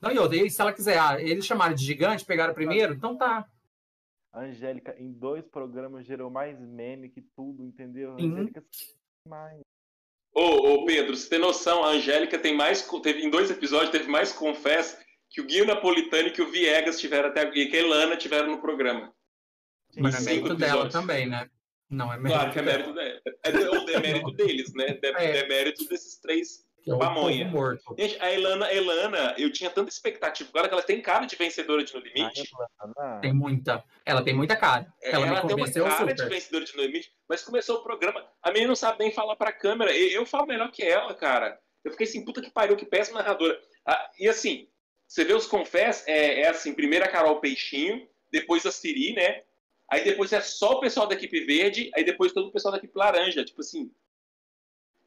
[0.00, 3.46] Não, e outra, se ela quiser, ah, eles chamaram de gigante, pegaram primeiro, então tá.
[4.32, 8.12] A Angélica, em dois programas, gerou mais meme que tudo, entendeu?
[8.12, 8.62] A Angélica
[9.28, 9.60] mais.
[10.34, 12.82] Ô, ô, Pedro, você tem noção, a Angélica tem mais.
[13.02, 14.98] Teve, em dois episódios teve mais confessa
[15.30, 17.48] que o Guilherme Napolitano e que o Viegas tiveram até.
[17.54, 19.14] e que a Elana tiveram no programa.
[19.96, 21.48] Mas é mérito dela também, né?
[21.88, 23.13] Não, é mérito Claro que é mérito dela.
[23.42, 24.98] É, é o demérito deles, né?
[25.02, 25.42] É.
[25.42, 27.50] Demérito desses três Que é o Pamonha.
[27.98, 31.34] Gente, a Elana, a Elana, eu tinha tanta expectativa agora que ela tem cara de
[31.36, 32.50] vencedora de No Limite.
[32.98, 33.82] Ah, Tem muita.
[34.04, 34.86] Ela tem muita cara.
[35.02, 36.14] Ela, Ela, me tem uma cara super.
[36.14, 38.26] de vencedora de No Limite, mas começou o programa.
[38.42, 39.96] A menina não sabe nem falar pra câmera.
[39.96, 41.58] Eu, eu falo melhor que ela, cara.
[41.82, 43.58] Eu fiquei assim, puta que pariu, que péssima narradora.
[43.86, 44.68] Ah, e assim,
[45.06, 49.42] você vê os confess, é, é assim, primeiro a Carol Peixinho, depois a Siri, né?
[49.94, 52.78] Aí depois é só o pessoal da equipe verde, aí depois todo o pessoal da
[52.78, 53.44] equipe laranja.
[53.44, 53.92] Tipo assim,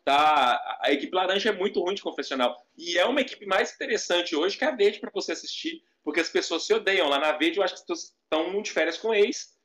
[0.05, 2.65] tá, a equipe laranja é muito ruim de confessional.
[2.77, 6.29] E é uma equipe mais interessante hoje que a verde para você assistir, porque as
[6.29, 7.09] pessoas se odeiam.
[7.09, 9.57] Lá na verde eu acho que estão de férias com ex,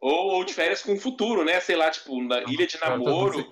[0.00, 1.60] ou, ou de férias com o futuro, né?
[1.60, 3.46] Sei lá, tipo, na ilha de namoro.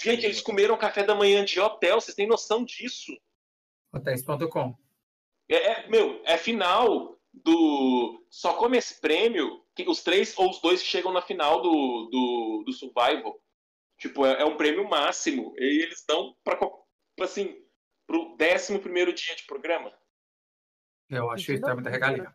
[0.00, 3.10] Gente, eles comeram café da manhã de hotel, vocês têm noção disso?
[3.92, 4.76] Hotéis.com.
[5.48, 8.24] É, é, meu, é final do.
[8.30, 12.62] Só come esse prêmio os três ou os dois que chegam na final do, do,
[12.66, 13.40] do Survival.
[13.98, 15.54] Tipo, é, é um prêmio máximo.
[15.58, 16.86] E eles dão pra, co-
[17.20, 17.62] assim,
[18.06, 19.92] pro décimo primeiro dia de programa.
[21.08, 22.34] Eu acho isso é muita regalia.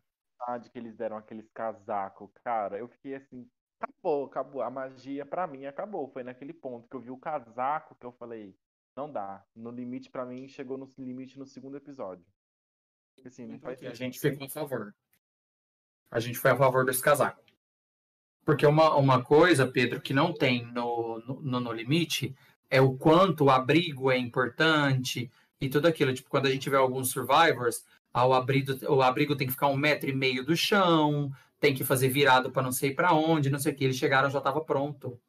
[0.61, 4.61] de que eles deram aqueles casacos, cara, eu fiquei assim, acabou, acabou.
[4.61, 6.09] A magia pra mim acabou.
[6.09, 8.55] Foi naquele ponto que eu vi o casaco que eu falei,
[8.95, 9.45] não dá.
[9.55, 12.25] No limite pra mim chegou no limite no segundo episódio.
[13.25, 14.95] Assim, não faz a gente ficou a favor.
[16.11, 17.41] A gente foi a favor desse casaco.
[18.45, 22.35] Porque uma, uma coisa, Pedro, que não tem no, no, no Limite
[22.69, 26.13] é o quanto o abrigo é importante e tudo aquilo.
[26.13, 29.67] Tipo, quando a gente vê alguns survivors, ah, o, abrigo, o abrigo tem que ficar
[29.67, 33.49] um metro e meio do chão, tem que fazer virado para não sei para onde,
[33.49, 33.83] não sei o que.
[33.83, 35.19] Eles chegaram já estava pronto.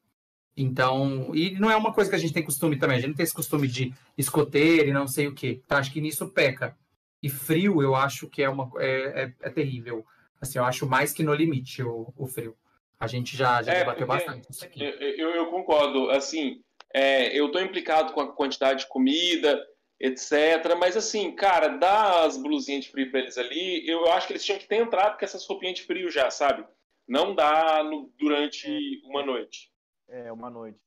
[0.56, 2.96] Então, e não é uma coisa que a gente tem costume também.
[2.96, 5.62] A gente não tem esse costume de escoteiro e não sei o que.
[5.64, 6.76] Então, acho que nisso peca.
[7.22, 10.04] E frio, eu acho que é uma é, é, é terrível.
[10.42, 12.56] Assim, eu acho mais que no limite o, o frio.
[12.98, 14.82] A gente já, já É, debateu porque- bastante isso aqui.
[14.82, 16.10] Eu, eu, eu concordo.
[16.10, 16.60] Assim,
[16.92, 19.64] é, eu tô implicado com a quantidade de comida,
[20.00, 20.74] etc.
[20.78, 23.88] Mas assim, cara, dá as blusinhas de frio pra eles ali.
[23.88, 26.66] Eu acho que eles tinham que ter entrado com essas roupinhas de frio já, sabe?
[27.08, 28.68] Não dá no- durante
[29.04, 29.70] uma noite.
[30.08, 30.78] É, uma noite.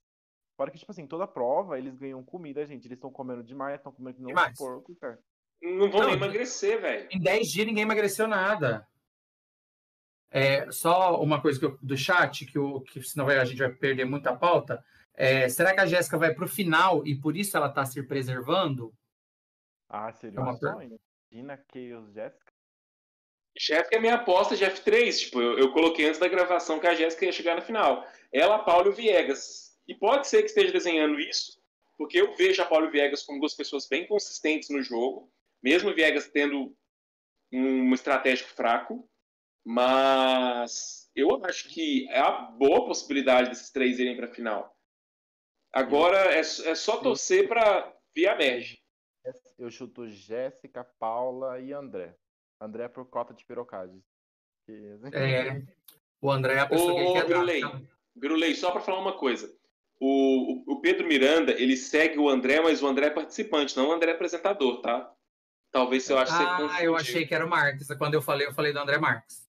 [0.57, 2.85] Fora que, tipo assim, toda prova eles ganham comida, gente.
[2.87, 4.57] Eles estão comendo demais, estão comendo que não Demais.
[4.57, 5.19] porco, cara.
[5.61, 7.07] Não vão Não, nem emagrecer, velho.
[7.11, 8.85] Em 10 dias ninguém emagreceu nada.
[10.37, 13.57] É, só uma coisa que eu- do chat, que, o, que senão vai- a gente
[13.59, 14.83] vai perder muita pauta.
[15.13, 18.93] É, será que a Jéssica vai pro final e por isso ela tá se preservando?
[19.87, 20.99] Ah, seria É uma um sonho.
[21.31, 22.51] Imagina Chaos Jessica.
[23.57, 25.17] Chefe que é minha aposta de F3.
[25.19, 28.05] Tipo, eu, eu coloquei antes da gravação que a Jéssica ia chegar na final.
[28.29, 29.79] Ela, Paulo e o Viegas.
[29.87, 31.61] E pode ser que esteja desenhando isso,
[31.97, 35.31] porque eu vejo a Paulo e o Viegas como duas pessoas bem consistentes no jogo,
[35.63, 36.75] mesmo o Viegas tendo
[37.53, 39.07] um estratégico fraco.
[39.65, 44.77] Mas eu acho que é a boa possibilidade desses três irem para a final.
[45.73, 46.43] Agora é, é
[46.75, 48.79] só torcer para via merge.
[49.57, 52.15] Eu chuto Jéssica, Paula e André.
[52.61, 54.01] André por cota de pirocades.
[54.67, 55.61] É,
[56.21, 57.27] o André é a pessoa Ô, que quer dar.
[57.27, 57.61] Birulei.
[58.15, 59.51] Birulei, só para falar uma coisa.
[59.99, 63.89] O, o, o Pedro Miranda, ele segue o André, mas o André é participante, não
[63.89, 65.11] o André é apresentador, tá?
[65.71, 67.87] Talvez eu você Ah, eu achei que era o Marques.
[67.97, 69.44] Quando eu falei, eu falei do André Marques.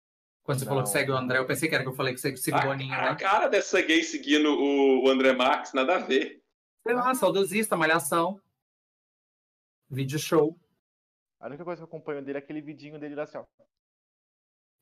[0.47, 0.93] Quando você falou que Não.
[0.93, 2.65] segue o André, eu pensei que era que eu falei que você segue o A,
[2.67, 3.15] Boninho, a né?
[3.17, 6.41] cara dessa gay seguindo o, o André Marques, nada a ver.
[6.87, 8.41] Sei lá, saudosista, malhação.
[9.91, 10.57] Vídeo show.
[11.41, 13.45] A única coisa que eu acompanho dele é aquele vidinho dele assim, ó.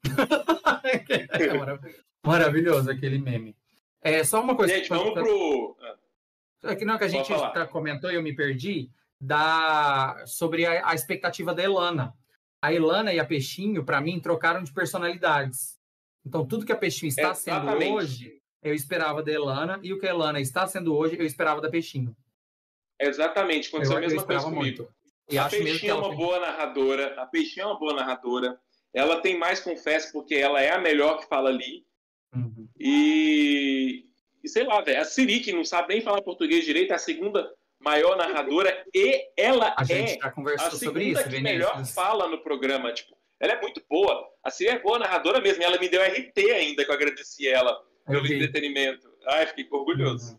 [0.84, 1.80] É marav-
[2.24, 3.56] Maravilhoso aquele meme.
[4.02, 4.74] É só uma coisa.
[4.74, 5.76] Gente, que- vamos pro.
[6.64, 8.90] É que não, que a gente tá- comentou e eu me perdi
[9.20, 12.14] da, sobre a, a expectativa da Elana.
[12.64, 15.78] A Elana e a Peixinho, para mim, trocaram de personalidades.
[16.24, 17.92] Então, tudo que a Peixinho está sendo Exatamente.
[17.92, 21.60] hoje, eu esperava da Elana, e o que a Elana está sendo hoje, eu esperava
[21.60, 22.16] da Peixinho.
[22.98, 24.60] Exatamente, Eu, aconteceu a eu mesma coisa comigo.
[24.62, 24.88] muito.
[25.30, 27.20] E a Peixinha é uma tem- boa narradora.
[27.20, 28.58] A Peixinha é uma boa narradora.
[28.94, 31.84] Ela tem mais confesso porque ela é a melhor que fala ali.
[32.34, 32.66] Uhum.
[32.80, 34.06] E,
[34.42, 35.02] e sei lá, velho.
[35.02, 37.52] A Siri, que não sabe nem falar português direito, é a segunda
[37.84, 38.84] maior narradora.
[38.94, 41.94] E ela A gente é já a conversou segunda sobre isso, que melhor Vinícius.
[41.94, 42.92] fala no programa.
[42.92, 44.26] Tipo, ela é muito boa.
[44.42, 45.62] A Siri é boa narradora mesmo.
[45.62, 48.34] E ela me deu RT ainda, que eu agradeci ela pelo vi.
[48.34, 49.08] entretenimento.
[49.26, 50.38] Ai, fiquei orgulhoso.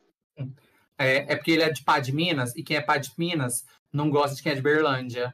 [0.98, 3.66] É, é porque ele é de pá de Minas, e quem é pá de Minas
[3.92, 5.34] não gosta de quem é de Berlândia.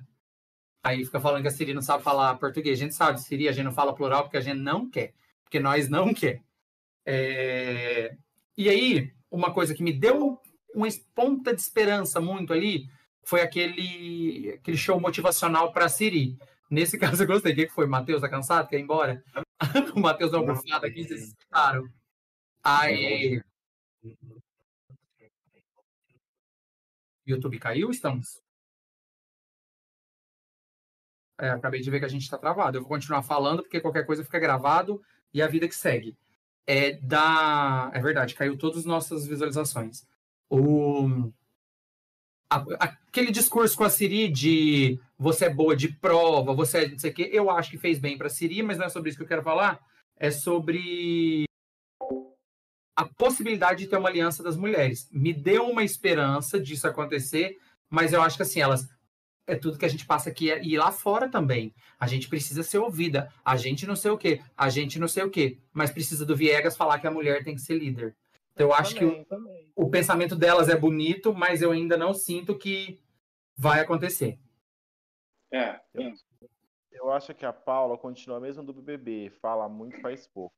[0.83, 2.79] Aí fica falando que a Siri não sabe falar português.
[2.79, 5.13] A gente sabe, Siri, a gente não fala plural porque a gente não quer.
[5.43, 6.41] Porque nós não quer.
[7.05, 8.15] É,
[8.57, 10.39] E aí, uma coisa que me deu
[10.73, 12.89] uma ponta de esperança muito ali
[13.23, 16.37] foi aquele, aquele show motivacional para Siri.
[16.69, 17.53] Nesse caso eu gostei.
[17.53, 17.85] O que foi?
[17.85, 18.67] Matheus tá cansado?
[18.67, 19.23] Quer ir embora?
[19.95, 21.87] o Matheus deu uma bufada aqui, vocês escutaram.
[22.63, 23.41] Aí.
[27.25, 28.41] YouTube caiu, estamos?
[31.39, 32.77] É, acabei de ver que a gente está travado.
[32.77, 35.01] Eu vou continuar falando, porque qualquer coisa fica gravado
[35.33, 36.15] e a vida que segue.
[36.67, 37.89] É da.
[37.93, 40.05] É verdade, caiu todas as nossas visualizações.
[40.53, 41.31] O...
[42.77, 47.11] aquele discurso com a Siri de você é boa de prova, você é não sei
[47.11, 49.17] o quê, eu acho que fez bem para a Siri, mas não é sobre isso
[49.17, 49.79] que eu quero falar.
[50.17, 51.45] É sobre
[52.97, 55.07] a possibilidade de ter uma aliança das mulheres.
[55.09, 57.57] Me deu uma esperança disso acontecer,
[57.89, 58.89] mas eu acho que assim, elas
[59.47, 61.73] é tudo que a gente passa aqui e lá fora também.
[61.97, 63.31] A gente precisa ser ouvida.
[63.43, 66.35] A gente não sei o quê, a gente não sei o quê, mas precisa do
[66.35, 68.15] Viegas falar que a mulher tem que ser líder.
[68.61, 72.13] Então eu acho também, que o, o, pensamento delas é bonito, mas eu ainda não
[72.13, 73.01] sinto que
[73.57, 74.39] vai acontecer.
[75.51, 75.79] É.
[75.93, 76.13] Eu,
[76.91, 80.55] eu acho que a Paula continua mesmo do BBB, fala muito, faz pouco.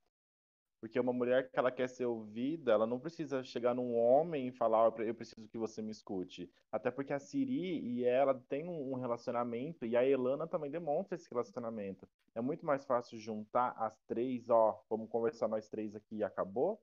[0.83, 4.51] Porque uma mulher que ela quer ser ouvida, ela não precisa chegar num homem e
[4.51, 6.51] falar, eu preciso que você me escute.
[6.69, 11.29] Até porque a Siri e ela tem um relacionamento, e a Elana também demonstra esse
[11.29, 12.05] relacionamento.
[12.35, 16.81] É muito mais fácil juntar as três, ó, vamos conversar nós três aqui e acabou.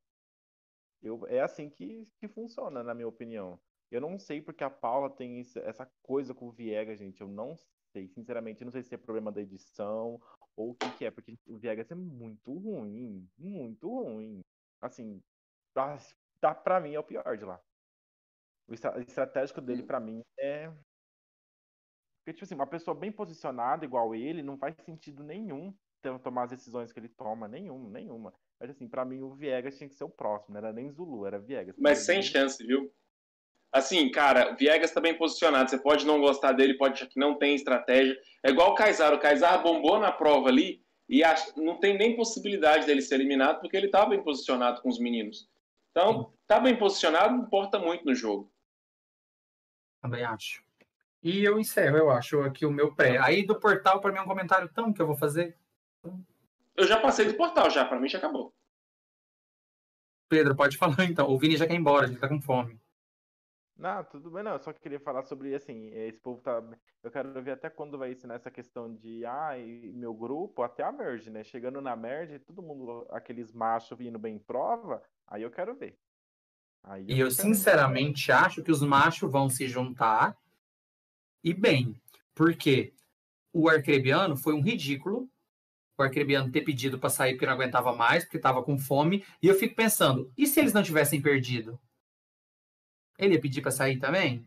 [1.03, 3.59] Eu, é assim que, que funciona, na minha opinião.
[3.91, 7.21] Eu não sei porque a Paula tem essa coisa com o Viega, gente.
[7.21, 7.57] Eu não
[7.93, 8.61] sei, sinceramente.
[8.63, 10.21] Eu não sei se é problema da edição
[10.57, 14.41] ou o que, que é, porque o Viegas é muito ruim, muito ruim.
[14.81, 15.23] Assim,
[15.75, 15.97] tá,
[16.41, 17.61] tá pra mim é o pior de lá.
[18.69, 20.69] O estratégico dele, para mim, é.
[22.19, 25.75] Porque, tipo assim, uma pessoa bem posicionada igual ele, não faz sentido nenhum
[26.23, 28.35] tomar as decisões que ele toma, nenhuma, nenhuma.
[28.61, 31.27] Mas assim, para mim o Viegas tinha que ser o próximo, não era nem Zulu,
[31.27, 31.75] era Viegas.
[31.79, 32.93] Mas sem chance, viu?
[33.73, 35.71] Assim, cara, Viegas tá bem posicionado.
[35.71, 38.19] Você pode não gostar dele, pode achar que não tem estratégia.
[38.45, 39.15] É igual o Kaysar.
[39.15, 41.23] O Kaysar bombou na prova ali e
[41.57, 45.49] não tem nem possibilidade dele ser eliminado porque ele tá bem posicionado com os meninos.
[45.91, 48.53] Então, tá bem posicionado, importa muito no jogo.
[50.03, 50.65] Também acho.
[51.23, 53.19] E eu encerro, eu acho, aqui o meu pré.
[53.19, 55.57] Aí do portal, para mim, é um comentário tão que eu vou fazer.
[56.81, 57.85] Eu já passei do portal, já.
[57.85, 58.55] Para mim, já acabou.
[60.31, 61.29] Pedro, pode falar então.
[61.29, 62.81] O Vini já quer ir embora, ele tá com fome.
[63.77, 64.53] Não, tudo bem, não.
[64.53, 66.63] Eu só queria falar sobre, assim, esse povo tá.
[67.03, 69.53] Eu quero ver até quando vai ensinar essa questão de, ah,
[69.93, 71.43] meu grupo, até a merge, né?
[71.43, 75.99] Chegando na merge, todo mundo, aqueles machos vindo bem em prova, aí eu quero ver.
[76.83, 78.33] Aí eu e eu, sinceramente, ver.
[78.33, 80.37] acho que os machos vão se juntar
[81.43, 82.01] e bem.
[82.35, 82.95] Porque
[83.53, 85.29] o Arcrebiano foi um ridículo.
[86.01, 89.25] O Arcrebiano ter pedido para sair porque não aguentava mais, porque estava com fome.
[89.43, 91.79] E eu fico pensando, e se eles não tivessem perdido?
[93.19, 94.47] Ele ia pedir para sair também?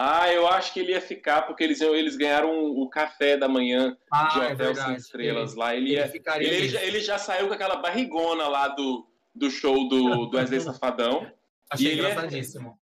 [0.00, 3.96] Ah, eu acho que ele ia ficar, porque eles, eles ganharam o café da manhã
[4.12, 5.74] ah, de é Hotel é Sem Estrelas ele, lá.
[5.74, 9.88] Ele, ia, ele, ele, já, ele, já, saiu com aquela barrigona lá do, do show
[9.88, 11.28] do, do Wesley Safadão.
[11.70, 12.78] Achei engraçadíssimo.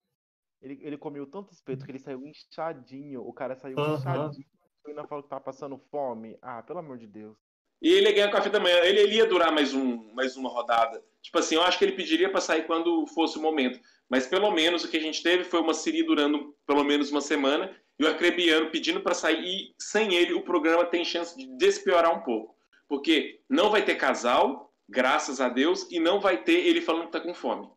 [0.63, 3.21] Ele, ele comeu tanto espeto que ele saiu inchadinho.
[3.21, 3.97] O cara saiu uhum.
[3.97, 4.47] inchadinho.
[4.87, 6.39] E ainda falou que tá passando fome.
[6.41, 7.37] Ah, pelo amor de Deus.
[7.83, 8.77] E ele ia ganhar o café da manhã.
[8.85, 11.03] Ele, ele ia durar mais, um, mais uma rodada.
[11.21, 13.81] Tipo assim, eu acho que ele pediria para sair quando fosse o momento.
[14.09, 17.21] Mas pelo menos o que a gente teve foi uma Siri durando pelo menos uma
[17.21, 19.45] semana e o Acrebiano pedindo para sair.
[19.45, 22.57] E sem ele, o programa tem chance de despiorar um pouco.
[22.89, 27.13] Porque não vai ter casal, graças a Deus, e não vai ter ele falando que
[27.13, 27.69] tá com fome.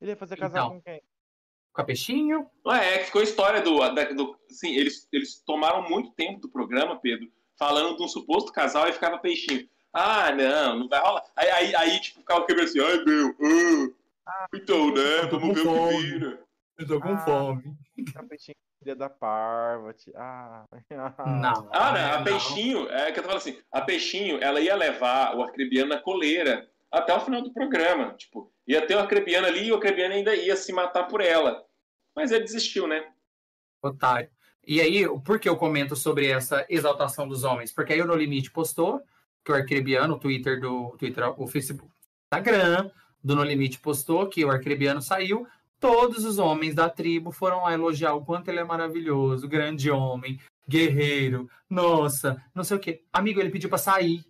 [0.00, 1.02] Ele ia fazer casal então, com quem?
[1.72, 2.50] Com a Peixinho?
[2.68, 3.78] É, ficou a história do.
[3.92, 8.52] Da, do sim, eles, eles tomaram muito tempo do programa, Pedro, falando de um suposto
[8.52, 9.68] casal e ficava Peixinho.
[9.92, 11.22] Ah, não, não vai rolar.
[11.34, 13.94] Aí, aí, aí tipo, ficava o assim, ai meu, uh,
[14.26, 15.22] ah, então, né?
[15.30, 15.78] Vamos ver fome.
[15.78, 16.46] o que vira.
[16.78, 17.76] Eu tô com ah, fome.
[18.78, 20.12] Filha da Parvati.
[20.14, 20.64] Ah,
[21.26, 21.68] não.
[21.72, 22.12] Ah, né?
[22.12, 25.88] A Peixinho, é que eu tô falando assim, a Peixinho, ela ia levar o Arcrebiano
[25.90, 28.14] na coleira até o final do programa.
[28.14, 31.64] Tipo, ia ter o Arcrebiano ali e o Arcrebiano ainda ia se matar por ela.
[32.14, 33.12] Mas ele desistiu, né?
[33.82, 34.30] Otário.
[34.66, 37.72] E aí, por que eu comento sobre essa exaltação dos homens?
[37.72, 39.00] Porque aí o No Limite postou
[39.44, 41.88] que o Arcrebiano, o Twitter do Twitter, o Facebook,
[42.26, 42.90] Instagram,
[43.22, 45.46] do No Limite postou que o Arcrebiano saiu,
[45.78, 50.40] todos os homens da tribo foram lá elogiar o quanto ele é maravilhoso, grande homem,
[50.68, 53.02] guerreiro, nossa, não sei o quê.
[53.12, 54.24] Amigo, ele pediu para sair.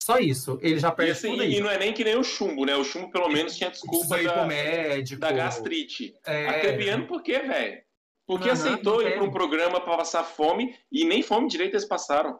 [0.00, 0.56] Só isso.
[0.62, 2.76] Ele já perde e, assim, e não é nem que nem o chumbo, né?
[2.76, 5.20] O chumbo pelo menos tinha desculpa da, médico.
[5.20, 6.14] da gastrite.
[6.24, 6.48] É...
[6.48, 7.85] Acrebiano por quê, velho?
[8.26, 12.38] Porque aceitou ir para um programa para passar fome e nem fome direito eles passaram.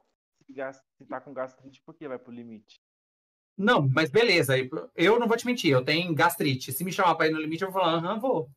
[0.98, 2.80] Se tá com gastrite, por que vai pro limite?
[3.56, 4.54] Não, mas beleza.
[4.94, 6.72] Eu não vou te mentir, eu tenho gastrite.
[6.72, 8.50] Se me chamar pra ir no limite, eu vou falar, aham, vou.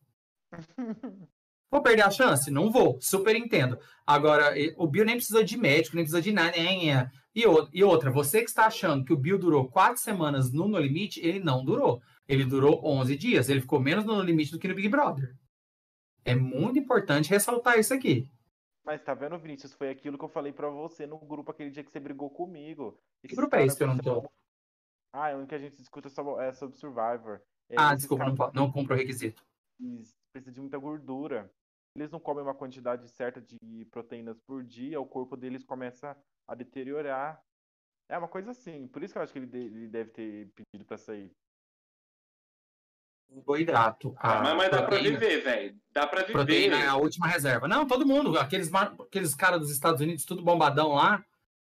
[1.70, 2.50] vou perder a chance?
[2.50, 3.00] Não vou.
[3.00, 3.78] Super entendo.
[4.06, 6.56] Agora, o Bill nem precisa de médico, nem precisa de nada.
[7.34, 10.78] E, e outra, você que está achando que o Bill durou quatro semanas no No
[10.78, 12.02] Limite, ele não durou.
[12.28, 13.48] Ele durou 11 dias.
[13.48, 15.34] Ele ficou menos no No Limite do que no Big Brother.
[16.24, 18.30] É muito importante ressaltar isso aqui.
[18.84, 19.72] Mas tá vendo, Vinícius?
[19.74, 22.92] Foi aquilo que eu falei pra você no grupo aquele dia que você brigou comigo.
[23.20, 24.30] Que Esses grupo é esse que eu não tô?
[25.12, 27.40] Ah, é um que a gente discuta sobre, é, sobre Survivor.
[27.68, 29.44] É, Ah, desculpa, não, po- não compro o requisito.
[29.80, 31.50] eles precisam de muita gordura.
[31.96, 36.16] Eles não comem uma quantidade certa de proteínas por dia, o corpo deles começa
[36.46, 37.42] a deteriorar.
[38.08, 38.86] É uma coisa assim.
[38.88, 41.30] Por isso que eu acho que ele, de- ele deve ter pedido pra sair.
[43.34, 44.14] Carboidrato.
[44.18, 45.76] Ah, a mas, mas dá pra proteína- viver, velho.
[45.92, 46.32] Dá pra viver.
[46.32, 47.68] Proteína é a última reserva.
[47.68, 51.24] Não, todo mundo, aqueles, aqueles caras dos Estados Unidos, tudo bombadão lá,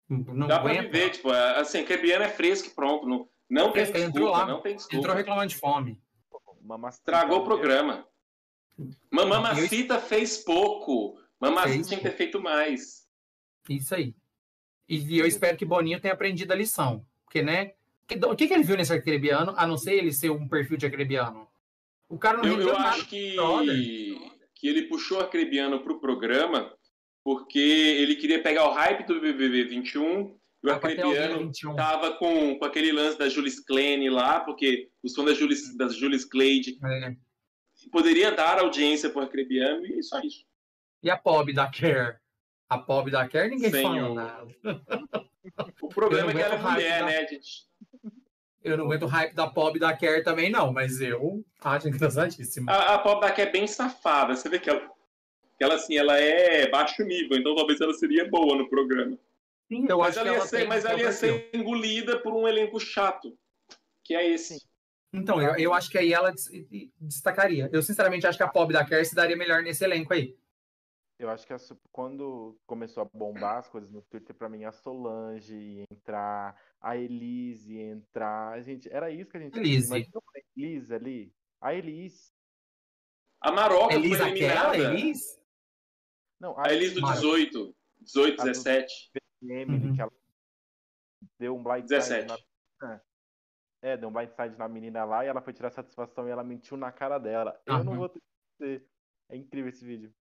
[0.10, 0.84] não Dá pra aguenta.
[0.89, 3.05] viver, tipo, assim, crebiano é fresco e pronto.
[3.07, 4.45] Não, não tem Fresco, entrou desculpa, lá.
[4.45, 4.97] não tem desculpa.
[4.97, 6.01] Entrou reclamando de fome.
[6.89, 8.05] Estragou o programa.
[9.12, 11.20] Mamacita fez pouco.
[11.39, 13.07] Mamacita tinha que ter feito mais.
[13.70, 14.16] Isso aí.
[14.88, 17.05] E eu espero que Boninho tenha aprendido a lição.
[17.26, 17.74] Porque, né?
[18.28, 20.86] O que, que ele viu nesse acrebiano, a não ser ele ser um perfil de
[20.88, 21.47] acrebiano?
[22.10, 23.36] O cara não Eu, eu acho que,
[24.55, 26.74] que ele puxou a Crebiano pro programa
[27.24, 31.76] porque ele queria pegar o hype do BBB 21 e o Ah, Acrebiano 21.
[31.76, 35.95] tava com, com aquele lance da Julis Kleine lá, porque o som da Julis, das
[35.95, 37.16] Julis Cleide É.
[37.91, 40.43] poderia dar audiência pro Acrebiano e só isso.
[41.03, 42.18] E a pobre da Care?
[42.68, 44.16] A pobre da Care, ninguém Senhor.
[44.16, 44.82] fala nada.
[45.82, 47.68] O problema é que ela é mulher, da- né, gente?
[48.64, 52.70] Eu não aguento o hype da pobre da Care também, não, mas eu acho engraçadíssimo.
[52.70, 54.36] A, a pobre daqui é bem safada.
[54.36, 54.82] Você vê que ela,
[55.57, 59.18] que ela, assim, ela é baixo nível, então talvez ela seria boa no programa.
[59.70, 62.34] Sim, eu Mas acho ela que ia, ela ser, mas ela ia ser engolida por
[62.34, 63.38] um elenco chato.
[64.03, 64.60] Que é esse.
[65.14, 66.49] Então, eu, eu acho que aí ela des-
[66.99, 67.70] destacaria.
[67.72, 70.36] Eu, sinceramente, acho que a pobre da Care se daria melhor nesse elenco aí.
[71.20, 71.57] Eu acho que a
[71.91, 76.95] quando começou a bombar as coisas no Twitter, pra mim, a Solange ia entrar, a
[76.95, 78.53] Elise ia entrar.
[78.53, 79.88] A gente, era isso que a gente Elise.
[79.88, 81.34] Imagina uma Elise ali.
[81.59, 82.32] A Elise.
[83.41, 84.70] A Maroca Elisa foi eliminada.
[84.72, 85.41] aquela, Elis?
[86.39, 87.15] Não, A Elis do Mara.
[87.15, 87.76] 18.
[87.99, 89.11] 18, A do- 17.
[89.41, 89.95] Emily, Uhum.
[89.95, 90.11] que ela
[91.38, 92.28] deu um blindside 17.
[92.82, 93.01] na...
[93.82, 96.78] É, deu um blindside na menina lá e ela foi tirar satisfação e ela mentiu
[96.78, 97.61] na cara dela.
[97.65, 98.09] Eu não vou
[98.57, 98.86] ter.
[99.30, 100.13] É incrível esse vídeo.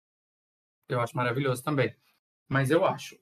[0.89, 1.95] Eu acho maravilhoso também.
[2.49, 3.18] Mas eu acho.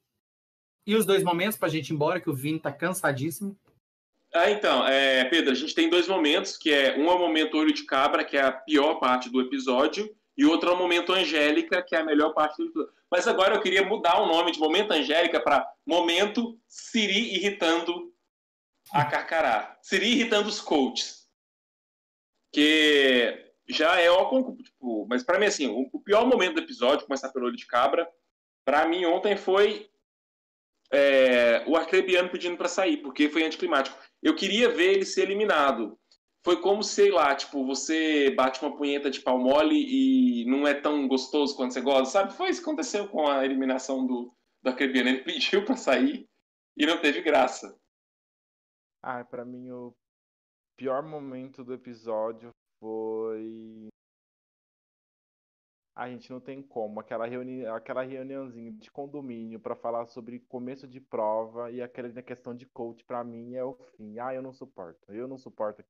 [0.87, 3.59] E os dois momentos pra gente ir embora, que o Vini tá cansadíssimo.
[4.35, 7.57] Ah, então, é, Pedro, a gente tem dois momentos, que é um é o momento
[7.57, 11.13] olho de cabra, que é a pior parte do episódio, e outro é o momento
[11.13, 12.93] Angélica, que é a melhor parte do episódio.
[13.11, 18.13] Mas agora eu queria mudar o nome de momento Angélica para momento Siri irritando
[18.93, 19.79] a Carcará.
[19.81, 21.29] Siri irritando os coaches.
[22.53, 27.07] Que já é com- tipo, mas para mim assim, o, o pior momento do episódio,
[27.07, 28.09] começar pelo olho de cabra,
[28.65, 29.91] para mim ontem foi
[30.93, 33.99] é, o Arcrebiano pedindo para sair, porque foi anticlimático.
[34.23, 35.99] Eu queria ver ele ser eliminado.
[36.45, 40.75] Foi como, sei lá, tipo, você bate uma punheta de pau mole e não é
[40.75, 42.35] tão gostoso quanto você gosta, sabe?
[42.35, 45.09] Foi isso que aconteceu com a eliminação do, do Arcrebiano.
[45.09, 46.29] Ele pediu para sair
[46.77, 47.79] e não teve graça.
[49.03, 49.95] Ah, pra mim o
[50.77, 52.51] pior momento do episódio
[52.85, 53.89] foi.
[55.97, 57.01] A gente não tem como.
[57.01, 57.65] Aquela, reuni...
[57.65, 63.03] aquela reuniãozinha de condomínio pra falar sobre começo de prova e aquela questão de coach,
[63.05, 64.19] pra mim, é o fim.
[64.19, 65.01] Ah, eu não suporto.
[65.09, 65.83] Eu não suporto.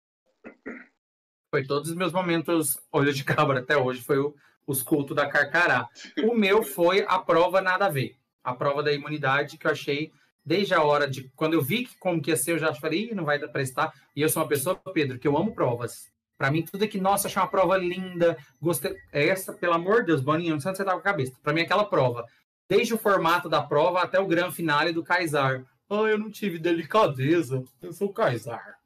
[1.50, 4.34] Foi todos os meus momentos olho de cabra até hoje, foi o,
[4.66, 5.88] os cultos da Carcará.
[6.28, 8.16] O meu foi a prova nada a ver.
[8.42, 10.12] A prova da imunidade, que eu achei,
[10.44, 11.28] desde a hora de.
[11.30, 13.48] Quando eu vi que como que ia ser, eu já falei, "Ih, não vai dar
[13.48, 13.92] pra estar.
[14.14, 16.13] E eu sou uma pessoa, Pedro, que eu amo provas.
[16.36, 18.94] Pra mim, tudo é que, nossa, achei uma prova linda, gostei.
[19.12, 21.38] Essa, pelo amor de Deus, Boninho, não sei onde você tá com a cabeça.
[21.42, 22.24] Pra mim, aquela prova.
[22.68, 25.64] Desde o formato da prova até o grande finale do Kaysar.
[25.88, 27.62] Ah, eu não tive delicadeza.
[27.80, 28.78] Eu sou o Kaysar.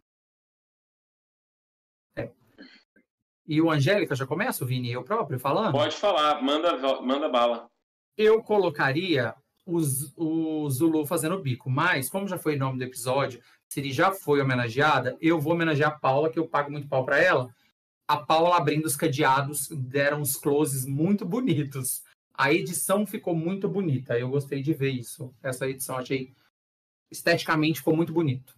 [2.17, 2.31] É.
[3.47, 4.93] E o Angélica, já começa, Vini?
[4.93, 5.73] Eu próprio falando?
[5.73, 7.69] Pode falar, manda, manda bala.
[8.17, 9.33] eu colocaria
[9.65, 13.41] os- o Zulu fazendo bico, mas como já foi o nome do episódio,
[13.77, 17.19] ele já foi homenageada, eu vou homenagear a Paula, que eu pago muito pau para
[17.19, 17.55] ela.
[18.07, 22.03] A Paula abrindo os cadeados, deram uns closes muito bonitos.
[22.33, 25.35] A edição ficou muito bonita, eu gostei de ver isso.
[25.43, 26.35] Essa edição achei
[27.11, 28.57] esteticamente ficou muito bonito.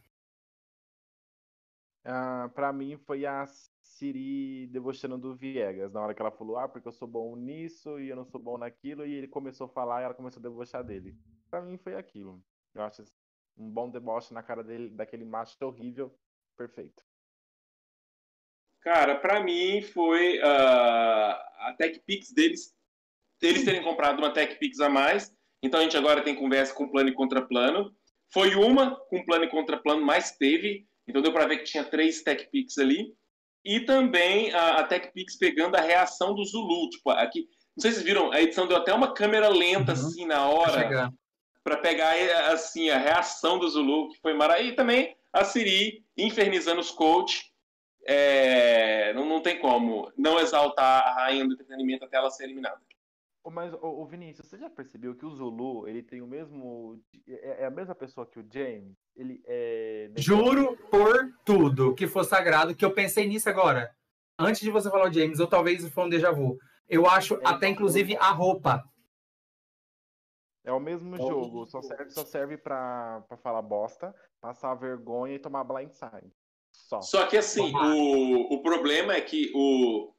[2.05, 3.47] Ah, pra mim foi a
[3.83, 7.99] Siri debochando do Viegas, na hora que ela falou, ah, porque eu sou bom nisso
[8.01, 10.43] e eu não sou bom naquilo, e ele começou a falar e ela começou a
[10.43, 11.17] debochar dele.
[11.51, 12.43] Pra mim foi aquilo.
[12.75, 13.03] Eu acho
[13.61, 16.13] um bom deboche na cara dele, daquele macho horrível,
[16.57, 17.03] perfeito.
[18.81, 22.75] Cara, pra mim foi ah, a TechPix deles,
[23.43, 25.35] eles terem comprado uma TechPix a mais.
[25.63, 27.95] Então a gente agora tem conversa com plano e contraplano.
[28.33, 30.87] Foi uma com plano e contraplano, mas teve.
[31.07, 33.15] Então deu pra ver que tinha três TechPix ali.
[33.63, 36.89] E também a, a TechPix pegando a reação do Zulu.
[36.89, 37.41] Tipo, aqui,
[37.77, 39.99] Não sei se vocês viram, a edição deu até uma câmera lenta, uhum.
[39.99, 41.13] assim, na hora,
[41.63, 42.15] para pegar,
[42.53, 44.73] assim, a reação do Zulu, que foi maravilhoso.
[44.73, 47.51] E também a Siri infernizando os coach.
[48.07, 49.13] É...
[49.13, 52.81] Não, não tem como não exaltar a rainha do entretenimento até ela ser eliminada.
[53.49, 57.01] Mas, o Vinícius, você já percebeu que o Zulu, ele tem o mesmo.
[57.27, 58.95] É, é a mesma pessoa que o James?
[59.17, 60.11] Ele é.
[60.17, 63.95] Juro por tudo que for sagrado, que eu pensei nisso agora.
[64.39, 66.59] Antes de você falar o James, ou talvez foi um déjà vu.
[66.87, 68.85] Eu acho é até, inclusive, a roupa.
[70.65, 75.39] É o mesmo jogo, só serve, só serve pra, pra falar bosta, passar vergonha e
[75.39, 76.31] tomar blindside.
[76.71, 77.01] Só.
[77.01, 80.13] Só que assim, o, o problema é que o,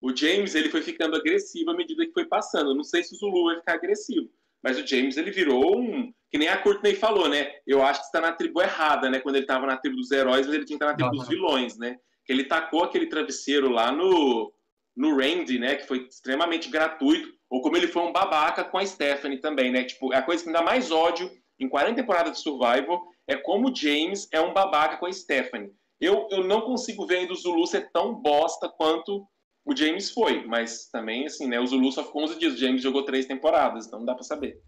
[0.00, 2.70] o James ele foi ficando agressivo à medida que foi passando.
[2.70, 4.28] Eu não sei se o Zulu vai ficar agressivo,
[4.62, 6.12] mas o James ele virou um.
[6.30, 7.52] Que nem a Courtney falou, né?
[7.66, 9.20] Eu acho que está na tribo errada, né?
[9.20, 11.18] Quando ele estava na tribo dos heróis, ele tinha que estar na tribo uhum.
[11.18, 11.98] dos vilões, né?
[12.24, 14.52] Que ele tacou aquele travesseiro lá no,
[14.96, 15.76] no Randy, né?
[15.76, 17.35] Que foi extremamente gratuito.
[17.50, 19.84] Ou como ele foi um babaca com a Stephanie também, né?
[19.84, 23.74] Tipo, a coisa que me dá mais ódio em 40 temporadas de Survival é como
[23.74, 25.72] James é um babaca com a Stephanie.
[26.00, 29.26] Eu, eu não consigo ver ainda o Zulu ser tão bosta quanto
[29.64, 31.58] o James foi, mas também, assim, né?
[31.58, 32.54] O Zulu só ficou 11 dias.
[32.54, 34.60] O James jogou três temporadas, então não dá para saber.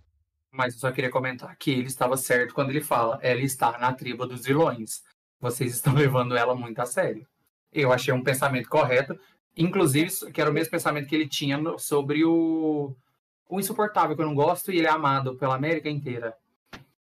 [0.50, 3.92] Mas eu só queria comentar que ele estava certo quando ele fala: ela está na
[3.92, 5.02] tribo dos vilões.
[5.40, 7.26] Vocês estão levando ela muito a sério.
[7.72, 9.18] Eu achei um pensamento correto.
[9.57, 12.94] Inclusive, que era o mesmo pensamento que ele tinha sobre o,
[13.49, 16.36] o insuportável, que eu não gosto, e ele é amado pela América inteira.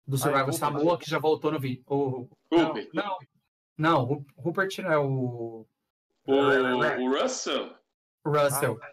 [0.06, 1.84] Do Survival ah, Samoa, que já voltou no vídeo.
[1.86, 3.18] O, não, não,
[3.78, 5.66] não, o Rupert não é o.
[6.26, 7.72] O, o Russell?
[8.26, 8.78] Russell.
[8.82, 8.92] Ah,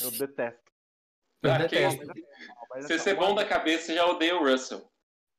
[0.00, 0.72] eu detesto.
[1.42, 2.06] Eu ah, detesto.
[2.76, 4.90] Se você ser bom da cabeça, já odeia o Russell.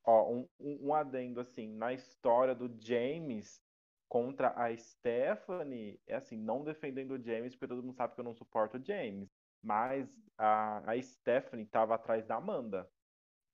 [0.04, 3.60] Ó, um, um, um adendo assim, na história do James
[4.08, 8.24] contra a Stephanie, é assim, não defendendo o James, porque todo mundo sabe que eu
[8.24, 9.28] não suporto o James.
[9.62, 12.88] Mas a, a Stephanie tava atrás da Amanda.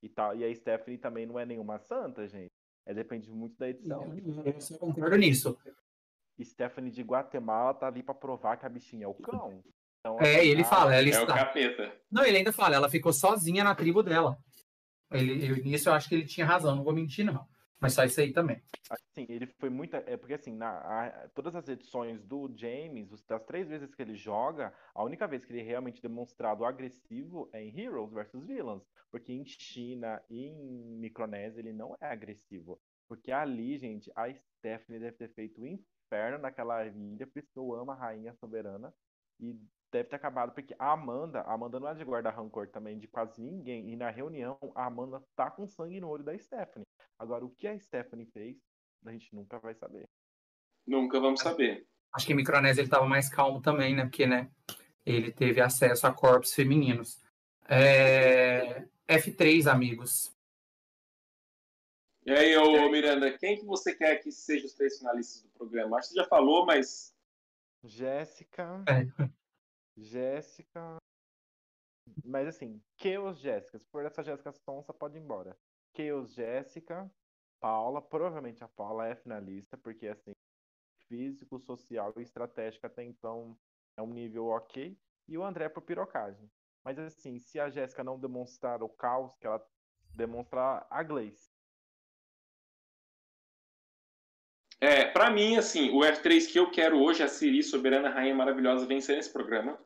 [0.03, 2.53] E, tá, e a Stephanie também não é nenhuma santa, gente.
[2.87, 4.15] É, depende muito da edição.
[4.45, 5.59] Eu só concordo nisso.
[6.43, 9.63] Stephanie de Guatemala tá ali para provar que a bichinha é o cão.
[10.01, 11.23] Então, é, ele fala, ela é está...
[11.23, 11.91] o capeta.
[12.11, 14.37] Não, ele ainda fala, ela ficou sozinha na tribo dela.
[15.11, 17.47] Ele, nisso eu acho que ele tinha razão, não vou mentir, não.
[17.81, 18.62] Mas só isso aí também.
[18.91, 19.95] Assim, ele foi muito.
[19.97, 24.14] É porque assim, na, a, todas as edições do James, das três vezes que ele
[24.14, 28.83] joga, a única vez que ele é realmente demonstrado agressivo é em Heroes versus Villains.
[29.11, 32.81] Porque em China e em Micronésia ele não é agressivo.
[33.09, 37.59] Porque ali, gente, a Stephanie deve ter feito um inferno naquela ilha, por isso que
[37.59, 38.93] eu amo a Rainha Soberana.
[39.39, 39.59] E
[39.93, 43.07] deve ter acabado, porque a Amanda, a Amanda não é de guardar rancor também de
[43.07, 43.91] quase ninguém.
[43.91, 46.87] E na reunião, a Amanda tá com sangue no olho da Stephanie.
[47.19, 48.57] Agora, o que a Stephanie fez,
[49.05, 50.09] a gente nunca vai saber.
[50.87, 51.87] Nunca vamos saber.
[52.12, 54.05] Acho que em Micronésia ele tava mais calmo também, né?
[54.05, 54.51] Porque, né?
[55.05, 57.23] Ele teve acesso a corpos femininos.
[57.69, 58.87] É...
[59.09, 60.35] F3, amigos.
[62.27, 65.99] E aí, ô, Miranda, quem que você quer que seja os três finalistas do programa?
[65.99, 67.15] Acho que você já falou, mas.
[67.85, 68.83] Jéssica.
[68.89, 69.31] É.
[69.97, 70.97] Jéssica.
[72.25, 73.79] Mas assim, Chaos Jéssica.
[73.79, 75.55] Se for essa Jéssica Sonsa, pode ir embora.
[75.97, 77.11] Chaos Jéssica.
[77.61, 78.03] Paula.
[78.03, 80.32] Provavelmente a Paula é finalista, porque assim,
[81.09, 83.57] físico, social e estratégico até então
[83.97, 84.95] é um nível ok.
[85.26, 86.51] E o André por pirocagem.
[86.84, 89.64] Mas assim, se a Jéssica não demonstrar o caos que ela
[90.14, 91.51] demonstrar a Gleice.
[94.80, 98.86] É, para mim, assim, o F3 que eu quero hoje, a Siri, soberana rainha maravilhosa,
[98.86, 99.82] vencer nesse programa.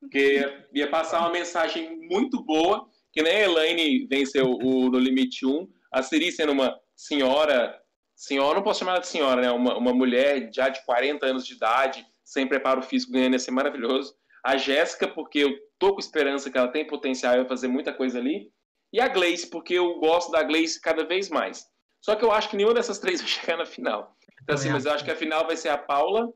[0.00, 5.44] Porque ia passar uma mensagem muito boa, que nem a Elaine venceu o No Limite
[5.44, 7.78] 1, a Siri sendo uma senhora,
[8.16, 9.50] senhora, não posso chamar ela de senhora, né?
[9.50, 13.50] Uma, uma mulher já de 40 anos de idade, sem preparo físico, ganhando ia ser
[13.50, 14.14] maravilhoso.
[14.42, 18.18] A Jéssica, porque eu tô com esperança que ela tem potencial para fazer muita coisa
[18.18, 18.50] ali.
[18.92, 21.66] E a Gleice, porque eu gosto da Gleice cada vez mais.
[22.00, 24.16] Só que eu acho que nenhuma dessas três vai chegar na final.
[24.42, 26.32] Então, assim, mas eu acho que a final vai ser a Paula,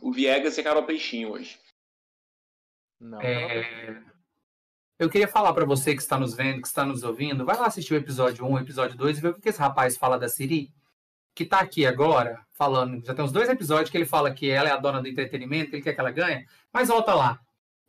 [0.00, 1.58] o Viegas e a Carol Peixinho hoje.
[3.00, 4.02] Não, é...
[4.98, 7.66] Eu queria falar para você que está nos vendo, que está nos ouvindo, vai lá
[7.66, 10.28] assistir o episódio 1, o episódio 2 e ver o que esse rapaz fala da
[10.28, 10.72] Siri,
[11.34, 14.70] que está aqui agora, falando, já tem uns dois episódios que ele fala que ela
[14.70, 17.38] é a dona do entretenimento, que ele quer que ela ganhe, mas volta lá.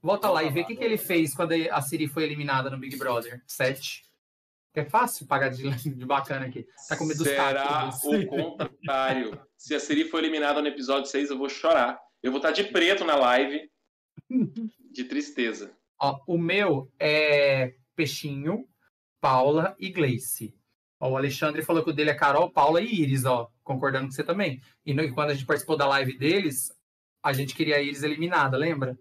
[0.01, 2.77] Volta, lá e vê o que, que ele fez quando a Siri foi eliminada no
[2.77, 4.03] Big Brother 7.
[4.75, 6.67] É fácil pagar de, de bacana aqui.
[6.87, 9.41] Tá com medo Será o contrário.
[9.57, 11.99] Se a Siri for eliminada no episódio 6, eu vou chorar.
[12.21, 13.71] Eu vou estar de preto na live.
[14.91, 15.75] De tristeza.
[15.99, 18.67] Ó, o meu é Peixinho,
[19.19, 20.55] Paula e Gleice.
[20.99, 23.49] Ó, o Alexandre falou que o dele é Carol, Paula e Iris, ó.
[23.63, 24.61] Concordando com você também.
[24.85, 26.71] E no, quando a gente participou da live deles,
[27.23, 28.97] a gente queria a Iris eliminada, lembra?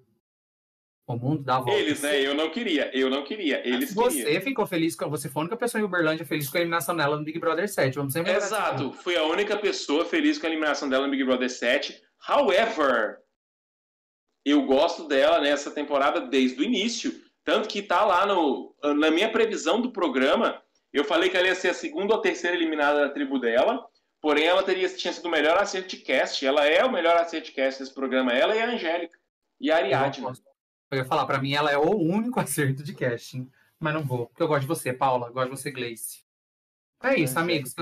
[1.06, 1.78] O mundo dá volta.
[1.78, 2.20] Eles, né?
[2.20, 3.66] Eu não queria, eu não queria.
[3.66, 4.42] Eles você queriam.
[4.42, 5.08] ficou feliz com.
[5.08, 7.68] Você foi a única pessoa em Uberlândia feliz com a eliminação dela no Big Brother
[7.68, 7.94] 7.
[7.94, 11.48] Vamos sempre Exato, fui a única pessoa feliz com a eliminação dela no Big Brother
[11.48, 11.96] 7.
[12.28, 13.18] However,
[14.50, 17.12] eu gosto dela nessa temporada desde o início.
[17.42, 21.54] Tanto que tá lá no, na minha previsão do programa, eu falei que ela ia
[21.54, 23.84] ser a segunda ou terceira eliminada da tribo dela.
[24.20, 26.44] Porém, ela teria, tinha sido o melhor acerto de cast.
[26.46, 28.32] Ela é o melhor acerto de cast desse programa.
[28.32, 29.18] Ela e a Angélica.
[29.60, 30.26] E a Eu, Ariadne.
[30.90, 33.50] eu ia falar, pra mim ela é o único acerto de casting.
[33.78, 35.30] Mas não vou, porque eu gosto de você, Paula.
[35.30, 36.24] Gosto de você, Gleice.
[37.02, 37.74] É isso, amigos.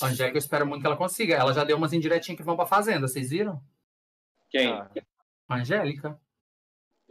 [0.00, 1.34] A Angélica, eu espero muito que ela consiga.
[1.34, 3.60] Ela já deu umas indiretinhas que vão pra fazenda, vocês viram?
[4.50, 4.72] Quem?
[4.72, 4.90] Ah,
[5.48, 6.20] Angélica.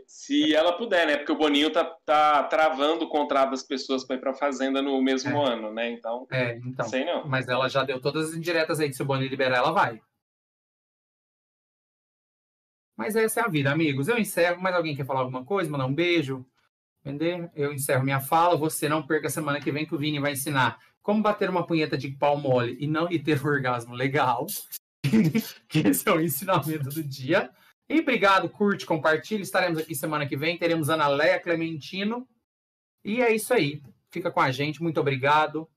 [0.05, 1.17] Se ela puder, né?
[1.17, 4.99] Porque o Boninho tá, tá travando o contrato das pessoas para ir pra Fazenda no
[5.01, 5.53] mesmo É.
[5.53, 5.89] ano, né?
[5.91, 6.87] Então, É, então.
[6.87, 7.27] sei não.
[7.27, 10.01] Mas ela já deu todas as indiretas aí se o Boni liberar, ela vai.
[12.97, 14.07] Mas essa é a vida, amigos.
[14.07, 14.61] Eu encerro.
[14.61, 15.69] Mais alguém quer falar alguma coisa?
[15.69, 16.45] Mandar um beijo?
[17.05, 17.49] Entender?
[17.55, 18.57] Eu encerro minha fala.
[18.57, 21.65] Você não perca a semana que vem que o Vini vai ensinar como bater uma
[21.65, 24.45] punheta de pau mole e não e ter um orgasmo legal.
[25.67, 27.51] Que esse é o ensinamento do dia.
[27.87, 29.41] E obrigado, curte, compartilhe.
[29.41, 30.57] Estaremos aqui semana que vem.
[30.57, 32.27] Teremos Ana Leia Clementino.
[33.03, 33.81] E é isso aí.
[34.11, 34.81] Fica com a gente.
[34.81, 35.67] Muito obrigado.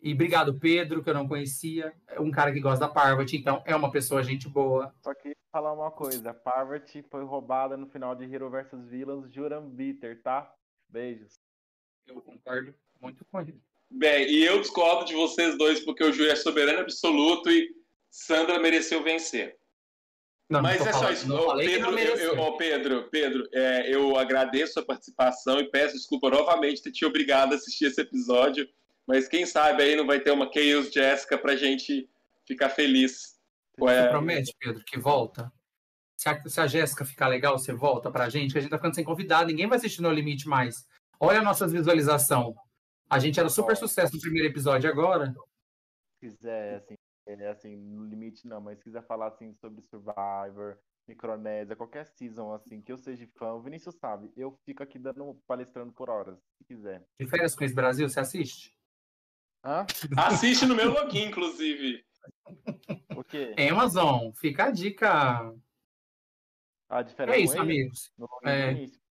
[0.00, 1.94] E obrigado, Pedro, que eu não conhecia.
[2.08, 4.94] É um cara que gosta da Parvati, então é uma pessoa gente boa.
[5.02, 9.68] Só que falar uma coisa, Parvati foi roubada no final de Hero vs Villains, Juran
[9.68, 10.52] Bitter, tá?
[10.88, 11.40] Beijos.
[12.06, 13.60] Eu concordo muito com ele.
[13.90, 17.74] Bem, e eu discordo de vocês dois, porque o Júlio é soberano absoluto e
[18.18, 19.58] Sandra mereceu vencer.
[20.48, 21.28] Não, não Mas tô é só isso.
[21.28, 25.68] não Ô, Pedro, não eu, eu- ô, Pedro, Pedro, é, eu agradeço a participação e
[25.70, 28.66] peço desculpa novamente ter te obrigado a assistir esse episódio.
[29.06, 32.08] Mas quem sabe aí não vai ter uma Chaos Jessica pra gente
[32.46, 33.38] ficar feliz.
[33.78, 35.52] Você É, promete, Pedro, que volta?
[36.16, 38.78] Se a, se a Jéssica ficar legal, você volta pra gente, que a gente tá
[38.78, 40.86] ficando sem convidado, ninguém vai assistir No Limite mais.
[41.20, 42.56] Olha a nossa visualização.
[43.10, 45.34] A gente era super sucesso no primeiro episódio agora.
[46.18, 46.94] Se quiser, assim,
[47.26, 52.52] é, assim, no limite não, mas se quiser falar, assim, sobre Survivor, Micronésia, qualquer season,
[52.52, 56.38] assim, que eu seja fã, o Vinícius sabe, eu fico aqui dando, palestrando por horas,
[56.56, 57.04] se quiser.
[57.20, 58.76] De férias com esse Brasil, você assiste?
[59.64, 59.84] Hã?
[60.16, 62.04] assiste no meu login, inclusive.
[63.16, 63.54] O quê?
[63.70, 65.52] Amazon, fica a dica.
[66.88, 68.12] A diferença É isso, amigos.
[68.16, 68.68] No login É.
[68.70, 69.06] do Vinícius.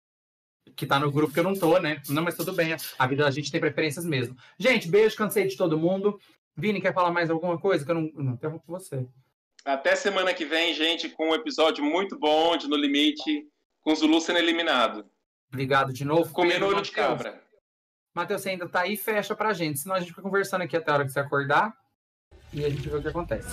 [0.75, 2.01] que tá no grupo que eu não tô, né?
[2.09, 2.75] Não, mas tudo bem.
[2.97, 4.35] A vida da gente tem preferências mesmo.
[4.57, 6.19] Gente, beijo, cansei de todo mundo.
[6.55, 7.83] Vini, quer falar mais alguma coisa?
[7.83, 9.05] Que eu não, não interrompo você.
[9.65, 13.47] Até semana que vem, gente, com um episódio muito bom de No Limite,
[13.81, 15.05] com o Zulu sendo eliminado.
[15.49, 16.31] Obrigado de novo.
[16.31, 17.41] Comendo olho de cabra.
[18.13, 18.95] Matheus, você ainda tá aí?
[18.95, 19.79] Fecha pra gente.
[19.79, 21.75] Senão a gente fica conversando aqui até a hora que você acordar.
[22.53, 23.49] E a gente vê o que acontece.